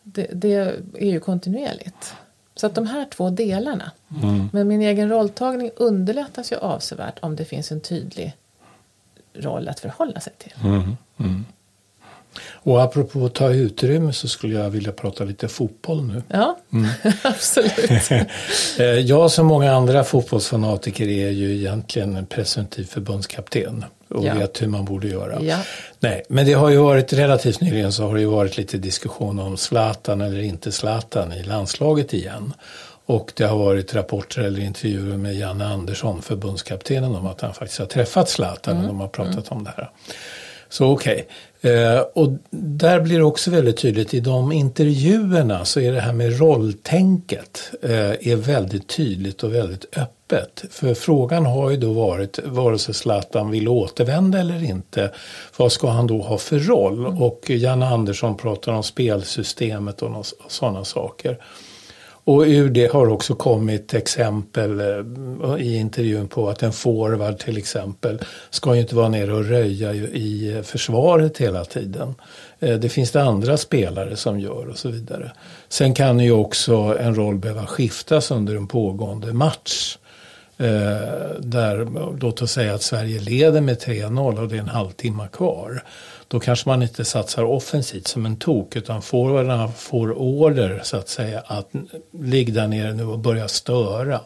[0.04, 0.54] det, det
[1.00, 2.14] är ju kontinuerligt.
[2.56, 3.92] Så att de här två delarna.
[4.24, 4.50] Mm.
[4.54, 8.34] Men min egen rolltagning underlättas ju avsevärt om det finns en tydlig
[9.34, 10.54] roll att förhålla sig till.
[10.64, 10.98] Mm.
[11.20, 11.46] Mm.
[12.52, 16.24] Och apropå att ta utrymme så skulle jag vilja prata lite fotboll nu.
[16.28, 16.58] Ja,
[17.24, 17.90] absolut.
[18.80, 24.34] Eh, Jag som många andra fotbollsfanatiker är ju egentligen en presumtiv förbundskapten och Ja.
[24.34, 25.42] vet hur man borde göra.
[25.42, 25.58] Ja.
[26.00, 29.40] Nej, men det har ju varit relativt nyligen så har det ju varit lite diskussion
[29.40, 32.54] om Zlatan eller inte Zlatan i landslaget igen.
[33.06, 37.80] Och det har varit rapporter eller intervjuer med Janne Andersson, förbundskaptenen, om att han faktiskt
[37.80, 39.90] har träffat Zlatan och de har pratat om det här.
[40.70, 41.28] Så okej.
[41.64, 46.14] Eh, och där blir det också väldigt tydligt i de intervjuerna så är det här
[46.14, 47.92] med rolltänket eh,
[48.32, 50.66] är väldigt tydligt och väldigt öppet.
[50.70, 55.12] För frågan har ju då varit vare sig Zlatan vill återvända eller inte.
[55.58, 57.06] Vad ska han då ha för roll?
[57.06, 61.38] Och Janne Andersson pratar om spelsystemet och, och sådana saker.
[62.26, 67.58] Och ur det har också kommit exempel eh, i intervjun på att en forward till
[67.58, 72.16] exempel ska ju inte vara nere och röja i försvaret hela tiden.
[72.60, 75.32] Eh, det finns det andra spelare som gör och så vidare.
[75.70, 79.98] Sen kan ju också en roll behöva skiftas under en pågående match.
[80.58, 81.88] Eh, där,
[82.22, 85.84] låt oss säga att Sverige leder med 3-0 och det är en halvtimme kvar.
[86.28, 91.10] Då kanske man inte satsar offensivt som en tok utan forwardarna får order så att
[91.10, 91.70] säga att
[92.24, 94.22] ligg där nere nu och börja störa.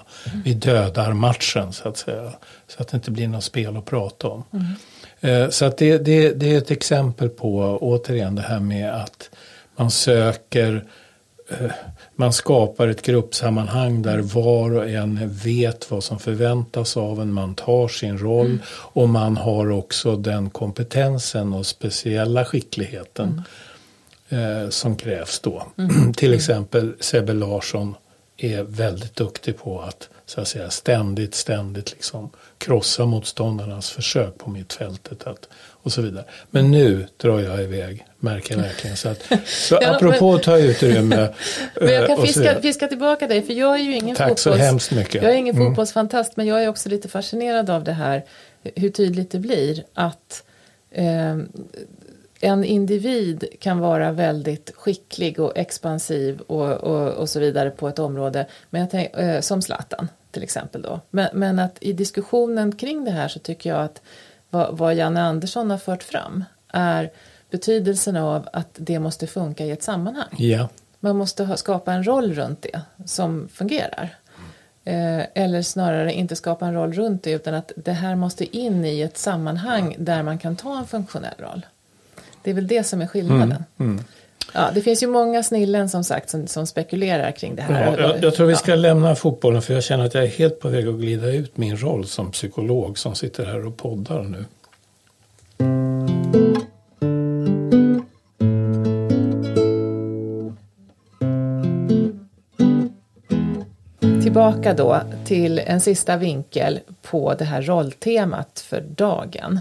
[0.45, 2.31] Vi dödar matchen så att säga.
[2.67, 4.43] Så att det inte blir något spel att prata om.
[5.21, 9.29] Eh, Så att det, det, det är ett exempel på återigen det här med att
[9.75, 10.85] man söker
[12.15, 17.33] man skapar ett gruppsammanhang där var och en vet vad som förväntas av en.
[17.33, 23.41] Man tar sin roll och man har också den kompetensen och speciella skickligheten
[24.29, 25.63] eh, som krävs då.
[26.15, 27.95] Till exempel Sebbe Larsson
[28.37, 34.49] är väldigt duktig på att så att säga ständigt, ständigt liksom krossa motståndarnas försök på
[34.49, 35.49] mittfältet att,
[35.87, 36.25] och så vidare.
[36.51, 38.97] Men nu drar jag iväg, märker jag verkligen.
[38.97, 41.15] Så, att, så Ja, apropå att ta utrymme.
[41.81, 44.39] Men jag eh, kan så fiska, fiska tillbaka dig, för jag är ju ingen Tack
[44.39, 44.61] så fotbolls...
[44.61, 45.23] hemskt mycket.
[45.23, 45.67] Jag är ingen Mm.
[45.67, 48.23] fotbollsfantast, men jag är också lite fascinerad av det här,
[48.75, 50.43] hur tydligt det blir att
[50.91, 51.37] eh,
[52.39, 57.99] en individ kan vara väldigt skicklig och expansiv och, och, och så vidare på ett
[57.99, 60.99] område, men jag tänk, eh, som Zlatan till exempel då.
[61.09, 64.01] Men, men att i diskussionen kring det här så tycker jag att
[64.49, 67.11] vad, vad Janne Andersson har fört fram är
[67.49, 70.35] betydelsen av att det måste funka i ett sammanhang.
[70.37, 74.15] Ja, Man måste ha, skapa en roll runt det som fungerar.
[74.83, 78.85] Eh, eller snarare inte skapa en roll runt det utan att det här måste in
[78.85, 81.65] i ett sammanhang där man kan ta en funktionell roll.
[82.43, 83.63] Det är väl det som är skillnaden.
[83.77, 84.03] mm.
[84.57, 87.97] Ja, det finns ju många snillen som sagt som, som spekulerar kring det här.
[87.97, 88.75] Ja, jag, jag tror vi ska Ja.
[88.75, 91.77] lämna fotbollen för jag känner att jag är helt på väg att glida ut min
[91.77, 94.45] roll som psykolog som sitter här och poddar nu.
[104.21, 109.59] Tillbaka då till en sista vinkel på det här rolltemat för dagen.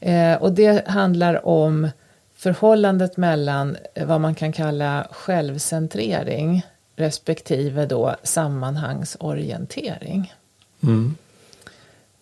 [0.00, 1.88] Eh, och det handlar om
[2.40, 10.34] förhållandet mellan eh, vad man kan kalla självcentrering respektive då sammanhangsorientering.
[10.82, 11.16] Mm.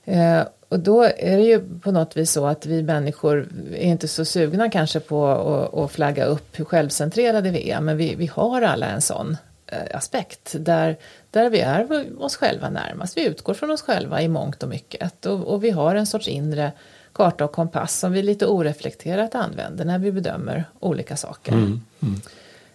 [0.05, 4.09] Eh, och då är det ju på något vis så att vi människor är inte
[4.09, 8.27] så sugna kanske på att, att flagga upp hur självcentrerade vi är, men vi, vi
[8.27, 9.37] har alla en sån
[9.67, 10.97] eh, aspekt där,
[11.31, 13.17] där vi är oss själva närmast.
[13.17, 16.29] Vi utgår från oss själva i mångt och mycket och, och vi har en sorts
[16.29, 16.73] inre
[17.19, 21.53] karta och kompass som vi lite oreflekterat använder när vi bedömer olika saker.
[21.53, 21.81] Mm.
[22.03, 22.21] Mm.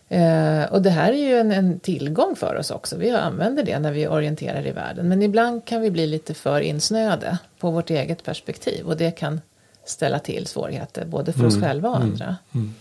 [0.10, 2.98] Eh, och det här är ju en, en, tillgång för oss också.
[2.98, 5.10] Vi använder det när vi orienterar i världen.
[5.10, 8.86] Men ibland kan vi bli lite för insnöade på vårt eget perspektiv.
[8.86, 9.42] Och det kan
[9.86, 11.48] ställa till svårigheter både för mm.
[11.48, 12.10] oss själva och mm.
[12.12, 12.36] andra.
[12.54, 12.74] Mm.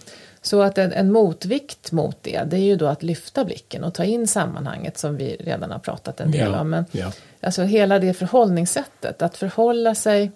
[0.42, 3.94] Så att en, en, motvikt mot det, det är ju då att lyfta blicken och
[3.94, 6.70] ta in sammanhanget som vi redan har pratat en del ja, om.
[6.70, 7.12] Men ja.
[7.40, 10.32] Alltså hela det förhållningssättet, att förhålla sig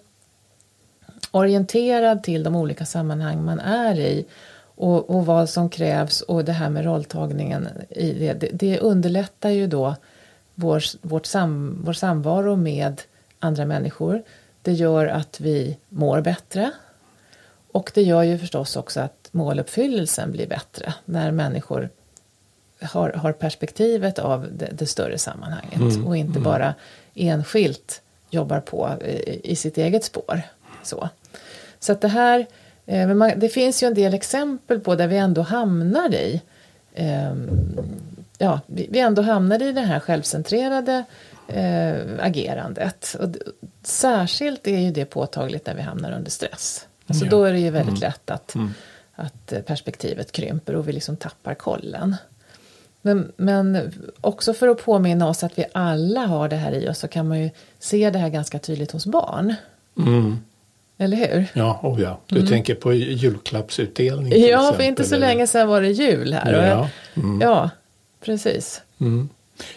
[1.31, 4.25] orienterad till de olika sammanhang man är i
[4.75, 9.49] och, och vad som krävs och det här med rolltagningen i det, det, det underlättar
[9.49, 9.95] ju då
[10.55, 13.01] vår, vårt sam, vår samvaro med
[13.39, 14.23] andra människor.
[14.61, 16.71] Det gör att vi mår bättre
[17.71, 21.89] och det gör ju förstås också att måluppfyllelsen blir bättre när människor
[22.81, 26.43] har, har perspektivet av det, det större sammanhanget mm, och inte mm.
[26.43, 26.75] bara
[27.15, 30.41] enskilt jobbar på i, i sitt eget spår.
[30.87, 31.09] Så,
[31.79, 32.39] så att det här,
[32.85, 36.41] eh, men man, det finns ju en del exempel på där vi ändå hamnar i
[36.93, 37.33] eh,
[38.37, 41.03] ja, vi, vi ändå hamnar i det här självcentrerade
[41.47, 43.15] eh, agerandet.
[43.19, 43.29] Och
[43.83, 46.87] särskilt är ju det påtagligt när vi hamnar under stress.
[47.07, 47.31] Alltså ja.
[47.31, 48.09] Då är det ju väldigt mm.
[48.09, 48.73] lätt att, mm.
[49.15, 52.15] att eh, perspektivet krymper och vi liksom tappar kollen.
[53.01, 56.99] Men, men också för att påminna oss att vi alla har det här i oss
[56.99, 59.55] så kan man ju se det här ganska tydligt hos barn.
[59.97, 60.37] Mm.
[60.97, 61.45] Eller hur?
[61.53, 62.19] Ja, oh ja.
[62.27, 62.47] du mm.
[62.47, 64.31] tänker på julklappsutdelning?
[64.31, 65.27] Ja, exempel, för inte så eller?
[65.27, 66.67] länge sedan var det jul här.
[66.67, 67.41] Ja, mm.
[67.41, 67.69] ja
[68.21, 68.81] precis.
[68.99, 69.29] Mm.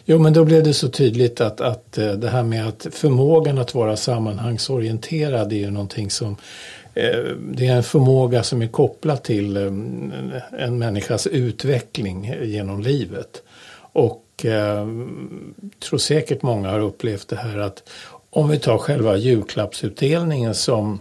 [0.05, 3.59] Jo, men då blev det så tydligt att, att eh, det här med att förmågan
[3.59, 6.37] att vara sammanhangsorienterad är ju någonting som
[6.95, 7.19] eh,
[7.53, 9.63] det är en förmåga som är kopplad till eh,
[10.59, 13.43] en människas utveckling genom livet.
[13.93, 14.89] Och jag
[15.89, 17.83] tror säkert många har upplevt det här att
[18.31, 20.99] om vi tar själva julklappsutdelningen som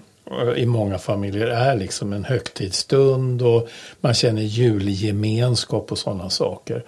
[0.55, 3.69] i många familjer är liksom en högtidsstund och
[4.01, 6.83] man känner julgemenskap och sådana saker.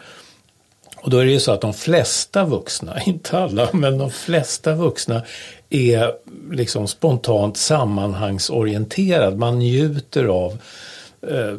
[1.02, 4.76] Och då är det ju så att de flesta vuxna, inte alla, men de flesta
[4.76, 5.22] vuxna
[5.70, 6.14] är
[6.52, 9.38] liksom spontant sammanhangsorienterad.
[9.38, 10.58] Man njuter av
[11.28, 11.56] eh,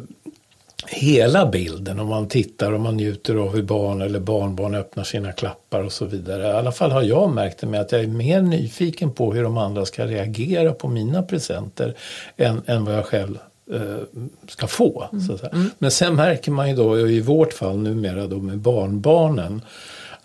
[0.87, 5.31] hela bilden om man tittar och man njuter av hur barn eller barnbarn öppnar sina
[5.31, 6.47] klappar och så vidare.
[6.47, 9.43] I alla fall har jag märkt det med att jag är mer nyfiken på hur
[9.43, 11.95] de andra ska reagera på mina presenter
[12.37, 13.37] än, än vad jag själv
[13.71, 15.09] eh, ska få.
[15.13, 15.37] Mm.
[15.51, 15.69] Mm.
[15.77, 19.61] Men sen märker man ju då i vårt fall numera då med barnbarnen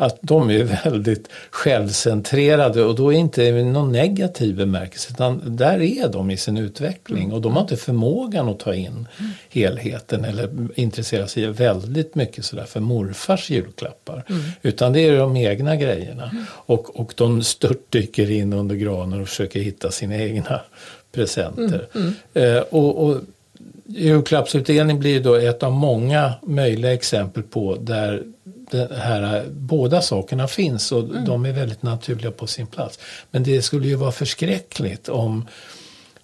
[0.01, 6.09] att de är väldigt självcentrerade och då är inte någon negativ bemärkelse utan där är
[6.09, 7.35] de i sin utveckling mm.
[7.35, 9.31] och de har inte förmågan att ta in mm.
[9.49, 14.25] helheten eller intressera sig väldigt mycket sådär för morfars julklappar.
[14.29, 14.43] Mm.
[14.63, 16.45] Utan det är de egna grejerna mm.
[16.51, 20.61] och, och de störtdyker in under granen och försöker hitta sina egna
[21.13, 21.89] presenter.
[21.95, 22.15] Mm.
[22.35, 22.57] Mm.
[22.57, 23.21] Eh, och, och
[23.91, 28.23] Julklappsutdelning blir då ett av många möjliga exempel på där
[28.71, 31.25] det här, båda sakerna finns och mm.
[31.25, 32.99] de är väldigt naturliga på sin plats.
[33.31, 35.47] Men det skulle ju vara förskräckligt om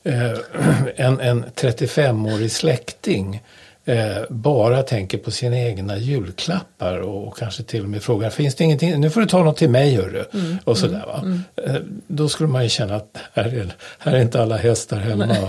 [0.02, 0.38] eh,
[0.96, 3.40] en, en 35-årig släkting
[3.84, 8.54] eh, bara tänker på sina egna julklappar och, och, kanske till och med frågar finns
[8.54, 10.24] det ingenting, nu får du ta något till mig hörru.
[10.32, 11.20] Mm, och sådär va.
[11.22, 11.76] Mm, mm.
[11.76, 15.26] Eh, då skulle man ju känna att här är, här är inte alla hästar hemma
[15.26, 15.42] Nej.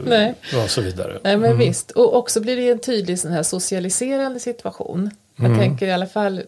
[0.00, 0.12] Och,
[0.54, 1.18] eh, och så vidare.
[1.24, 1.58] Nej men mm.
[1.58, 5.10] visst, och också blir det en tydlig sån här socialiserande situation.
[5.36, 5.58] Jag mm.
[5.58, 6.42] tänker i alla fall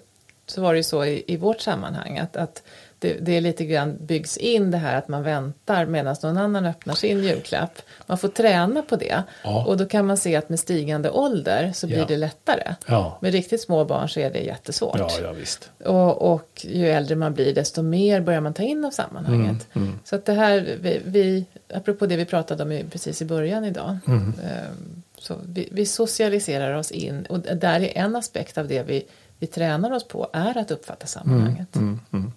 [0.46, 2.62] så var det ju så i, i vårt sammanhang att, att
[2.98, 6.66] det, det är lite grann byggs in det här att man väntar medan någon annan
[6.66, 7.82] öppnar sin julklapp.
[8.06, 9.64] Man får träna på det ja.
[9.64, 12.04] och då kan man se att med stigande ålder så blir ja.
[12.08, 12.74] det lättare.
[12.86, 13.18] Ja.
[13.20, 14.98] Med riktigt små barn så är det jättesvårt.
[14.98, 15.70] Ja, ja, visst.
[15.84, 19.66] Och, och ju äldre man blir desto mer börjar man ta in av sammanhanget.
[19.74, 19.98] Mm, mm.
[20.04, 23.64] Så att det här, vi, vi, apropå det vi pratade om i, precis i början
[23.64, 23.98] idag.
[24.06, 24.26] Mm.
[24.26, 29.02] Um, så vi, vi, socialiserar oss in och där är en aspekt av det vi,
[29.38, 31.76] vi tränar oss på är att uppfatta sammanhanget.
[31.76, 32.32] Mm, mm, mm.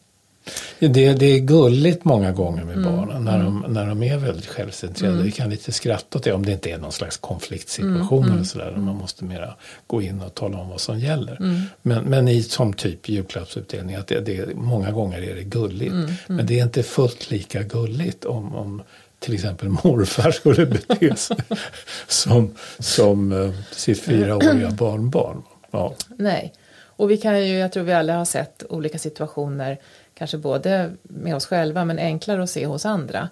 [0.80, 2.96] Det, det är gulligt många gånger med mm.
[2.96, 3.74] barnen när de, mm.
[3.74, 5.14] när de är väldigt självcentrerade.
[5.14, 5.26] Mm.
[5.26, 8.36] Vi kan lite skratta åt det om det inte är någon slags konfliktsituation mm.
[8.36, 8.72] eller sådär.
[8.72, 9.56] Där man måste mera
[9.88, 11.38] gå in och tala om vad som gäller.
[11.40, 11.62] Mm.
[11.82, 15.92] Men, men i som typ julklappsutdelning, att det, det, många gånger är det gulligt.
[15.92, 16.12] Mm.
[16.28, 18.82] Men det är inte fullt lika gulligt om, om
[19.20, 21.38] till exempel morfar skulle bete sig
[22.08, 25.44] som, som eh, sitt fyraåriga barnbarn.
[25.72, 25.94] Ja.
[26.18, 29.78] Nej, och vi kan ju, jag tror vi alla har sett olika situationer
[30.14, 33.30] kanske både med oss själva men enklare att se hos andra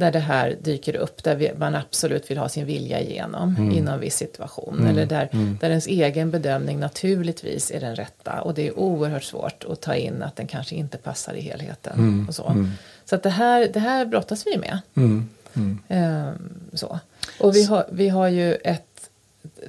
[0.00, 3.70] där det här dyker upp, där vi, man absolut vill ha sin vilja igenom mm.
[3.70, 4.78] inom en viss situation.
[4.78, 4.90] Mm.
[4.90, 5.58] Eller där, mm.
[5.60, 9.94] där ens egen bedömning naturligtvis är den rätta och det är oerhört svårt att ta
[9.94, 11.98] in att den kanske inte passar i helheten.
[11.98, 12.28] Mm.
[12.28, 12.70] Och så mm.
[13.04, 14.78] så att det, här, det här brottas vi med.
[14.96, 15.28] Mm.
[15.88, 16.98] Ehm, så.
[17.40, 18.89] Och vi har, vi har ju ett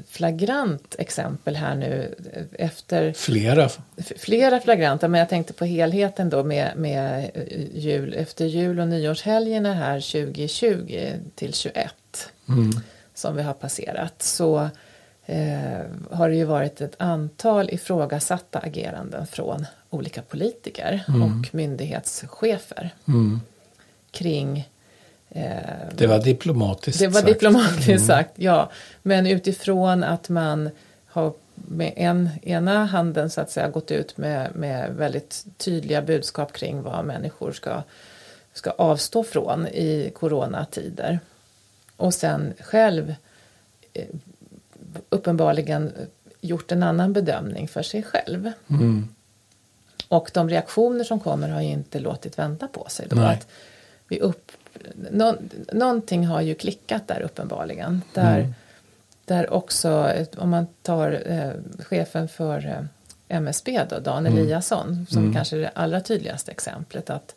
[0.10, 2.16] flagrant exempel här nu
[2.60, 3.70] efter Flera.
[4.18, 7.32] flera flagranta, men jag tänkte på helheten då med, med
[7.74, 11.94] jul, efter jul och nyårshelgerna här 2020 till 21
[12.50, 12.70] Mm.
[13.14, 14.70] som vi har passerat så
[15.26, 23.40] eh, har det ju varit ett antal ifrågasatta ageranden från olika politiker och myndighetschefer Mm.
[24.12, 24.66] kring eh,
[25.96, 27.88] Det var diplomatiskt det var sagt.
[27.88, 28.00] Mm.
[28.00, 28.72] sagt, ja.
[29.02, 30.70] Men utifrån att man
[31.06, 36.54] har med en, ena handen så att säga gått ut med, med väldigt tydliga budskap
[36.54, 37.84] kring vad människor ska,
[38.54, 41.20] ska avstå från i coronatider.
[41.98, 43.16] Och sen själv
[43.94, 44.06] eh,
[45.10, 45.92] uppenbarligen
[46.42, 48.52] gjort en annan bedömning för sig själv.
[48.70, 49.08] Mm.
[50.08, 53.08] Och de reaktioner som kommer har ju inte låtit vänta på sig.
[53.10, 53.48] Då att
[54.08, 54.52] vi upp,
[55.12, 55.36] nå,
[55.74, 58.02] någonting har ju klickat där uppenbarligen.
[58.14, 58.54] Där, Mm.
[59.26, 61.52] där också, om man tar eh,
[61.84, 62.86] chefen för eh,
[63.38, 65.34] MSB då, Dan Eliasson, som Mm.
[65.34, 67.10] kanske är det allra tydligaste exemplet.
[67.10, 67.36] att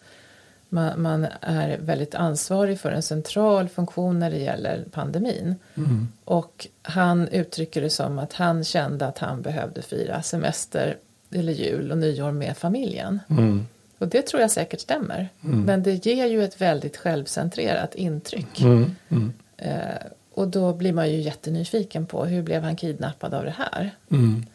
[0.69, 5.55] man, man är väldigt ansvarig för en central funktion när det gäller pandemin.
[5.75, 6.09] Mm.
[6.25, 10.97] Och han uttrycker det som att han kände att han behövde fira semester
[11.31, 13.21] eller jul och nyår med familjen.
[13.31, 13.67] Mm.
[14.05, 15.29] Och det tror jag säkert stämmer.
[15.41, 18.61] Men det ger ju ett väldigt självcentrerat intryck.
[18.61, 18.97] Mm.
[19.09, 19.33] Mm.
[19.57, 23.91] Eh, och då blir man ju jättenyfiken på hur blev han kidnappad av det här?
[24.11, 24.47] Mm.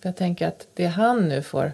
[0.00, 1.72] För jag tänker att det han nu får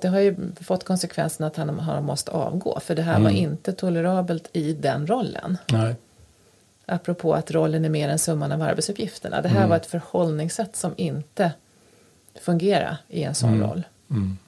[0.00, 3.72] det har ju fått konsekvensen att han har måste avgå för det här var inte
[3.72, 5.58] tolerabelt i den rollen.
[5.72, 5.94] Nej.
[6.86, 9.42] Apropå att rollen är mer än summan av arbetsuppgifterna.
[9.42, 11.52] Det här var ett förhållningssätt som inte
[12.40, 13.82] fungerar i en sån roll.
[14.10, 14.38] Mm.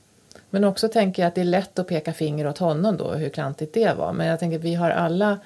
[0.51, 3.29] Men också tänker jag att det är lätt att peka finger åt honom då hur
[3.29, 4.13] klantigt det var.
[4.13, 5.39] Men jag tänker att vi har alla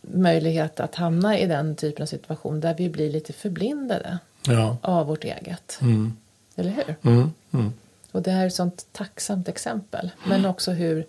[0.00, 4.76] möjlighet att hamna i den typen av situation där vi blir lite förblindade Ja.
[4.82, 5.78] av vårt eget.
[5.80, 6.16] Mm.
[6.56, 6.96] Eller hur?
[7.02, 7.32] Mm.
[7.52, 7.72] Mm.
[8.12, 10.10] Och det här är ett sånt tacksamt exempel.
[10.26, 11.06] Men också hur,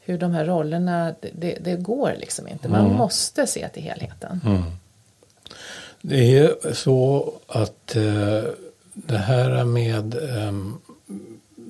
[0.00, 2.68] hur de här rollerna, det, det, går liksom inte.
[2.68, 4.40] Man måste se till helheten.
[6.00, 8.42] Det är så att eh,
[8.92, 10.78] det här med ehm,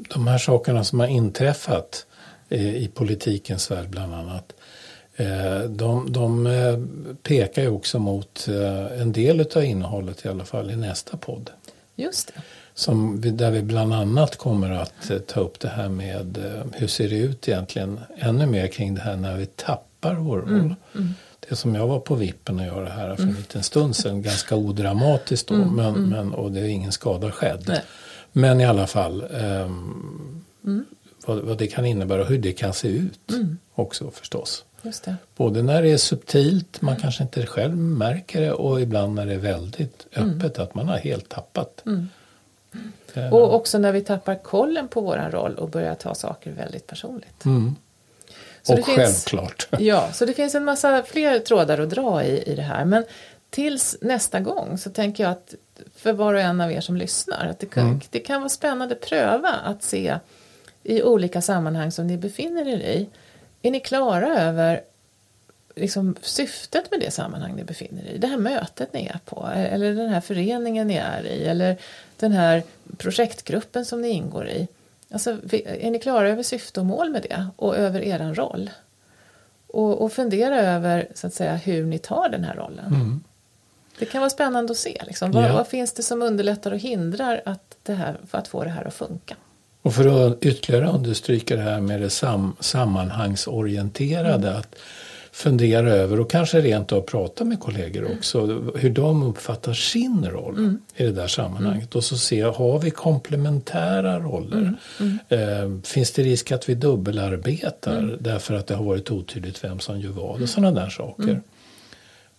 [0.08, 2.06] de här sakerna som har inträffat
[2.48, 4.52] eh, i politikens värld bland annat.
[5.16, 6.78] Eh, de de eh,
[7.22, 8.48] pekar ju också mot
[8.98, 11.50] en del av innehållet i alla fall i nästa podd.
[11.96, 12.42] Just det.
[12.74, 16.38] Som där vi bland annat kommer att ta upp det här med
[16.72, 20.74] hur ser det ut egentligen ännu mer kring det här när vi tappar vår roll.
[21.48, 24.56] Det som jag var på vippen att göra här för en liten stund sedan, ganska
[24.56, 27.64] odramatiskt då, men, men, och det är ingen skada skedd.
[27.66, 27.82] Nej.
[28.32, 30.84] Men i alla fall ehm,
[31.26, 33.20] vad, vad det kan innebära och hur det kan se ut
[33.74, 34.64] också förstås.
[34.82, 35.16] Just det.
[35.36, 39.34] Både när det är subtilt, man kanske inte själv märker det och ibland när det
[39.34, 41.84] är väldigt öppet, att man har helt tappat.
[43.14, 46.86] Eh, Och också när vi tappar kollen på våran roll och börjar ta saker väldigt
[46.86, 47.44] personligt.
[47.44, 47.74] Mm.
[48.62, 49.68] Så och det finns- självklart.
[49.78, 52.84] Ja, så det finns en massa fler trådar att dra i, i det här.
[52.84, 53.04] Men
[53.50, 55.54] tills nästa gång så tänker jag att
[55.94, 58.94] för var och en av er som lyssnar att det kan, det kan vara spännande
[58.94, 60.18] att pröva att se
[60.82, 63.08] i olika sammanhang som ni befinner er i.
[63.62, 64.80] Är ni klara över
[65.74, 68.18] liksom, syftet med det sammanhang ni befinner er i?
[68.18, 71.76] Det här mötet ni är på eller den här föreningen ni är i eller
[72.16, 72.62] den här
[72.96, 74.68] projektgruppen som ni ingår i.
[75.10, 75.30] Alltså,
[75.64, 78.70] är ni klara över syfte och mål med det och över eran roll?
[79.66, 83.24] Och, och fundera över så att säga, hur ni tar den här rollen.
[83.98, 85.02] Det kan vara spännande att se.
[85.06, 85.30] Liksom.
[85.30, 85.52] Vad, Ja.
[85.52, 88.84] vad finns det som underlättar och hindrar att, det här, för att få det här
[88.84, 89.36] att funka?
[89.82, 94.56] Och för att ytterligare understryka det här med det sam sammanhangsorienterade.
[94.56, 94.74] Att
[95.32, 98.46] fundera över och kanske rent av prata med kollegor också.
[98.74, 101.94] Hur de uppfattar sin roll i det där sammanhanget.
[101.94, 104.74] Och så se, har vi komplementära roller?
[105.28, 105.38] Eh,
[105.84, 110.10] finns det risk att vi dubbelarbetar därför att det har varit otydligt vem som gör
[110.10, 110.42] vad?
[110.42, 111.40] Och sådana där saker.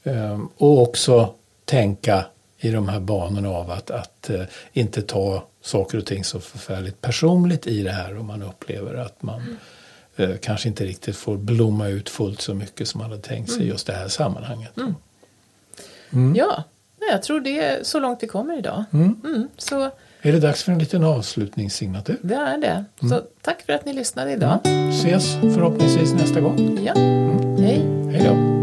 [0.04, 1.34] Eh, och också
[1.70, 2.26] tänka
[2.58, 4.42] i de här banorna av att, att eh,
[4.74, 9.24] inte ta saker och ting så förfärligt personligt i det här om man upplever att
[9.24, 9.58] man
[10.16, 13.64] eh, kanske inte riktigt får blomma ut fullt så mycket som man hade tänkt sig
[13.64, 14.72] i just det här sammanhanget.
[16.36, 16.64] Ja,
[17.00, 18.84] nej, jag tror det är så långt vi kommer idag.
[18.94, 19.84] Mm, så
[20.22, 22.18] Är det dags för en liten avslutningssignatur?
[22.22, 22.86] det är det.
[23.10, 24.60] Så tack för att ni lyssnade idag.
[24.90, 26.80] Ses förhoppningsvis nästa gång.
[26.86, 26.94] Ja,
[27.64, 27.82] hej.
[28.12, 28.59] Hej då!